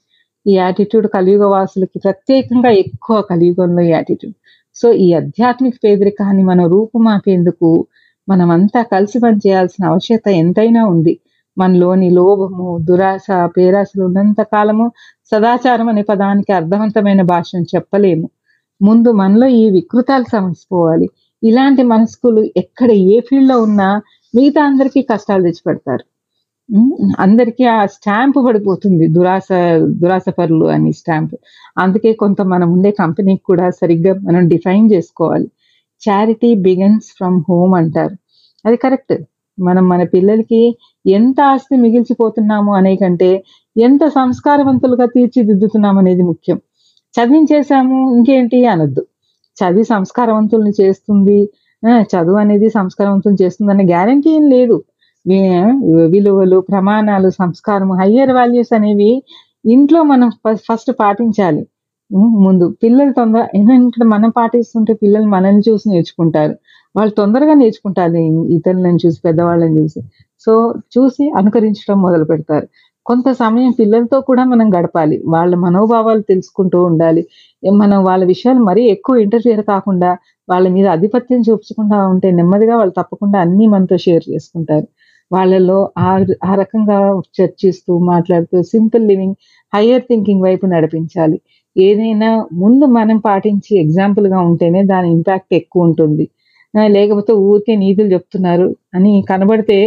ఈ 0.45 0.53
యాటిట్యూడ్ 0.55 1.07
కలియుగ 1.07 1.43
వాసులకి 1.55 1.97
ప్రత్యేకంగా 1.99 2.71
ఎక్కువ 2.83 3.17
కలియుగంలో 3.31 3.81
ఈ 3.81 3.91
యాటిట్యూడ్. 3.97 4.36
సో 4.75 4.91
ఈ 4.91 5.13
ఆధ్యాత్మిక 5.13 5.73
పేదరికాన్ని 5.83 6.43
మనం 6.43 6.65
రూపుమాపేందుకు 6.67 7.88
మనమంతా 8.29 8.81
కలిసి 8.81 9.19
పనిచేయాల్సిన 9.19 9.86
ఆవశ్యకత 9.86 10.27
ఎంతైనా 10.27 10.86
ఉంది. 10.86 11.19
మనలోని 11.57 12.09
లోభము 12.09 12.77
దురాశ 12.81 13.25
పేరాశలు 13.57 14.03
ఉన్నంత 14.03 14.41
కాలము 14.41 14.91
సదాచారం 15.31 15.88
అనే 15.89 16.01
పదానికి 16.01 16.53
అర్థవంతమైన 16.53 17.21
భాషను 17.21 17.65
చెప్పలేము. 17.75 18.29
ముందు 18.81 19.12
మనలో 19.12 19.47
ఈ 19.47 19.69
వికృతాలు 19.69 20.23
సమసిపోవాలి. 20.23 21.09
ఇలాంటి 21.43 21.83
మనస్కులు 21.83 22.41
ఎక్కడ 22.57 22.91
ఏ 22.91 23.19
ఫీల్డ్లో 23.19 23.62
ఉన్నా 23.62 24.01
మిగతా 24.36 24.63
అందరికీ 24.65 25.01
కష్టాలు 25.01 25.43
తెచ్చిపెడతారు. 25.43 26.12
అందరికీ 27.19 27.63
ఆ 27.63 27.86
స్టాంప్ 27.86 28.47
పడిపోతుంది 28.47 29.08
దురాస 29.08 29.47
దురాస 29.78 30.21
పరులు 30.38 30.65
అని 30.65 30.93
స్టాంప్. 30.93 31.36
అందుకే 31.78 32.13
కొంత 32.13 32.41
మనం 32.41 32.71
ఉండే 32.71 32.91
కంపెనీకి 32.91 33.43
కూడా 33.43 33.69
సరిగ్గా 33.69 34.13
మనం 34.13 34.47
డిఫైన్ 34.47 34.91
చేసుకోవాలి. 34.91 35.52
చారిటీ 36.10 36.56
బిగన్స్ 36.56 37.06
ఫ్రమ్ 37.06 37.43
హోమ్ 37.49 37.76
అంటారు. 37.76 38.15
అది 38.65 38.78
కరెక్ట్. 38.78 39.23
మనం 39.60 39.89
మన 39.89 40.04
పిల్లలకి 40.04 40.78
ఎంత 41.08 41.41
ఆస్తి 41.41 41.78
మిగిల్చిపోతున్నాము 41.78 42.73
అనే 42.73 42.95
కంటే 42.95 43.43
ఎంత 43.82 44.08
సంస్కారవంతులుగా 44.08 45.06
తీర్చిదిద్దుతున్నాం 45.06 45.97
అనేది 45.97 46.23
ముఖ్యం. 46.23 46.58
చదివించేసాము 47.19 48.15
ఇంకేంటి 48.15 48.65
అనొద్దు. 48.65 49.06
చదివి 49.58 49.84
సంస్కారవంతుల్ని 49.84 50.71
చేస్తుంది. 50.82 51.49
ఆ, 51.89 52.02
చదువు 52.02 52.36
అనేది 52.36 52.69
సంస్కారవంతులు 52.69 53.43
చేస్తుంది 53.43 53.71
అనే 53.71 53.86
గ్యారంటీ 53.86 54.30
ఏం 54.30 54.49
లేదు. 54.49 54.84
విలువలు 56.05 56.59
ప్రమాణాలు 56.59 57.29
సంస్కారం 57.29 57.91
హయ్యర్ 58.01 58.31
వాల్యూస్ 58.31 58.73
అనేవి 58.73 59.12
ఇంట్లో 59.65 60.03
మనం 60.03 60.29
ఫస్ట్ 60.69 60.91
పాటించాలి. 60.99 61.62
ముందు 62.45 62.75
పిల్లలు 62.83 63.12
తొందర 63.12 63.47
ఎందుకంటే 63.55 64.05
మనం 64.05 64.29
పాటిస్తుంటే 64.29 64.93
పిల్లలు 64.93 65.25
మనల్ని 65.25 65.62
చూసి 65.69 65.89
నేర్చుకుంటారు. 65.89 66.55
వాళ్ళు 66.95 67.13
తొందరగా 67.13 67.53
నేర్చుకుంటారు. 67.53 68.15
ఇతరులను 68.57 68.99
చూసి 69.05 69.19
పెద్దవాళ్ళని 69.25 69.81
చూసి. 69.81 70.01
సో 70.39 70.53
చూసి 70.97 71.31
అనుకరించడం 71.38 72.01
మొదలు 72.01 72.23
పెడతారు. 72.23 72.67
కొంత 73.05 73.31
సమయం 73.31 73.71
పిల్లలతో 73.79 74.21
కూడా 74.21 74.43
మనం 74.43 74.69
గడపాలి. 74.69 75.23
వాళ్ళ 75.25 75.55
మనోభావాలు 75.55 76.21
తెలుసుకుంటూ 76.21 76.83
ఉండాలి. 76.83 77.23
మనం 77.73 78.03
వాళ్ళ 78.03 78.23
విషయాలు 78.25 78.59
మరీ 78.63 78.83
ఎక్కువ 78.86 79.15
ఇంటర్ఫియర్ 79.15 79.63
కాకుండా 79.63 80.12
వాళ్ళ 80.49 80.67
మీద 80.67 80.88
ఆధిపత్యం 80.88 81.41
చూపించకుండా 81.41 82.07
ఉంటే 82.07 82.31
నెమ్మదిగా 82.31 82.77
వాళ్ళు 82.77 82.93
తప్పకుండా 83.01 83.39
అన్నీ 83.39 83.67
మనతో 83.67 83.97
షేర్ 83.97 84.23
చేసుకుంటారు. 84.31 84.88
వాళ్ళలో 85.33 85.77
ఆ 86.07 86.11
ఆ 86.49 86.53
రకంగా 86.61 86.97
చర్చిస్తూ 87.37 87.93
మాట్లాడుతూ 88.11 88.57
సింపుల్ 88.73 89.03
లివింగ్ 89.11 89.35
హయ్యర్ 89.73 90.05
థింకింగ్ 90.09 90.43
వైపు 90.43 90.65
నడిపించాలి. 90.65 91.37
ఏదైనా 91.75 92.29
ముందు 92.63 92.85
మనం 92.97 93.17
పాటించి 93.27 93.71
ఎగ్జాంపుల్గా 93.83 94.39
ఉంటేనే 94.49 94.81
దాని 94.93 95.07
ఇంపాక్ట్ 95.17 95.53
ఎక్కువ 95.59 95.87
ఉంటుంది. 95.89 96.25
లేకపోతే 96.97 97.31
ఊరికే 97.49 97.73
నీతులు 97.83 98.09
చెప్తున్నారు 98.13 98.67
అని 98.95 99.13
కనబడితే 99.29 99.77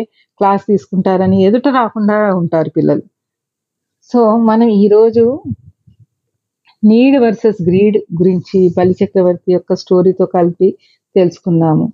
క్లాస్ 0.40 0.64
తీసుకుంటారని 0.70 1.38
ఎదుట 1.48 1.68
రాకుండా 1.78 2.16
ఉంటారు 2.40 2.70
పిల్లలు. 2.76 3.04
సో 4.10 4.20
మనం 4.50 4.68
ఈరోజు 4.82 5.24
నీడ్ 6.82 7.16
వర్సెస్ 7.22 7.60
గ్రీడ్ 7.68 7.98
గురించి 8.20 8.58
బలి 8.76 8.94
చక్రవర్తి 9.00 9.50
యొక్క 9.52 9.74
స్టోరీతో 9.82 10.24
కలిపి 10.36 10.68
తెలుసుకున్నాము. 11.16 11.86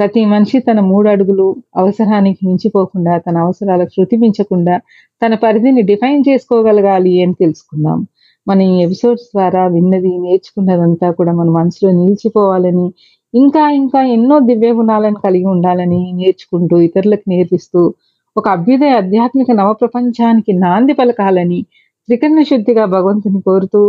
ప్రతి 0.00 0.20
మనిషి 0.24 0.58
తన 0.58 0.80
మూడు 0.80 1.08
అడుగులు 1.08 1.46
అవసరానికి 1.76 2.40
మించిపోకుండా 2.46 3.14
తన 3.18 3.36
అవసరాలకు 3.38 3.90
శృతి 3.90 4.16
మించకుండా 4.16 4.74
తన 5.22 5.34
పరిధిని 5.34 5.82
డిఫైన్ 5.82 6.22
చేసుకోగలగాలి 6.28 7.12
అని 7.22 7.34
తెలుసుకుందాం. 7.34 7.98
మన 8.46 8.60
ఈ 8.62 8.76
ఎపిసోడ్స్ 8.82 9.26
ద్వారా 9.34 9.66
విన్నది 9.66 10.12
నేర్చుకున్నదంతా 10.18 11.08
కూడా 11.10 11.32
మన 11.32 11.48
మనసులో 11.50 11.90
నిలిచిపోవాలని 11.92 12.86
ఇంకా 13.34 13.64
ఇంకా 13.70 14.00
ఎన్నో 14.08 14.36
దివ్య 14.40 14.70
గుణాలను 14.72 15.18
కలిగి 15.20 15.44
ఉండాలని 15.44 16.00
నేర్చుకుంటూ 16.12 16.76
ఇతరులకు 16.80 17.26
నేర్పిస్తూ 17.28 17.82
ఒక 18.36 18.46
అభ్యుదయ 18.48 18.92
ఆధ్యాత్మిక 18.92 19.50
నవ 19.50 19.70
ప్రపంచానికి 19.72 20.52
నాంది 20.58 20.92
పలకాలని 20.92 21.60
త్రికరణ 22.10 22.42
శుద్ధిగా 22.42 22.84
భగవంతుని 22.86 23.40
కోరుతూ 23.40 23.80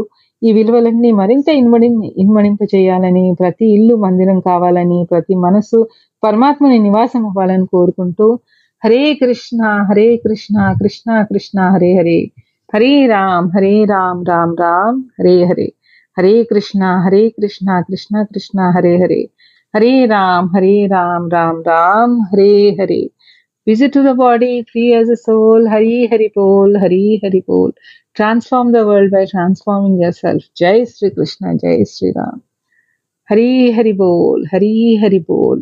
ఈ 0.42 0.52
విలువలన్నీ 0.52 1.12
మరింత 1.12 1.50
ఇన్మడి 1.62 1.88
ఇన్మడింప 2.18 2.62
చేయాలని 2.74 3.24
ప్రతి 3.40 3.66
ఇల్లు 3.76 3.96
మందిరం 3.98 4.40
కావాలని 4.40 5.00
ప్రతి 5.12 5.36
మనసు 5.38 5.80
పరమాత్మని 6.24 6.80
నివాసం 6.80 7.24
అవ్వాలని 7.26 7.68
కోరుకుంటూ 7.68 8.28
Hare 8.84 9.14
Krishna 9.14 9.60
Hare 9.90 10.08
Krishna 10.18 10.56
Krishna 10.80 11.24
Krishna 11.24 11.60
Hare 11.74 11.92
Hare. 11.98 12.20
Hare 12.74 13.06
Ram 13.08 13.50
Hare 13.56 13.86
Ram 13.86 14.22
Ram 14.30 14.56
Ram 14.60 15.00
Hare 15.18 15.36
Hare. 15.44 15.68
Hare 16.18 16.44
Krishna 16.44 16.82
Hare 17.06 17.30
Krishna 17.30 17.82
Krishna 17.88 18.24
Krishna 18.24 18.60
Hare 18.76 18.94
Hare. 18.98 19.22
Hare 19.74 20.06
Ram 20.06 20.50
Hare 20.56 20.76
Ram 20.88 21.28
Ram 21.34 21.62
Ram 21.68 22.16
Hare 22.32 22.52
Hare. 22.80 23.02
Visit 23.68 23.94
to 23.94 24.02
the 24.02 24.16
body, 24.16 24.66
free 24.72 24.96
as 24.96 25.08
a 25.08 25.16
soul. 25.16 25.70
Hari 25.70 26.08
Hari 26.08 26.32
Bol, 26.34 26.80
Hari 26.80 27.20
Hari 27.22 27.42
Bol. 27.42 27.72
Transform 28.16 28.72
the 28.72 28.88
world 28.88 29.12
by 29.12 29.26
transforming 29.28 30.02
yourself. 30.02 30.42
Jai 30.56 30.86
Sri 30.86 31.12
Krishna, 31.12 31.56
Jai 31.60 31.84
Sri 31.84 32.12
Ram. 32.16 32.42
Hari 33.30 33.72
Hari 33.72 33.92
Bol, 33.92 34.44
Hari 34.50 34.98
Hari 35.00 35.20
Bol. 35.20 35.62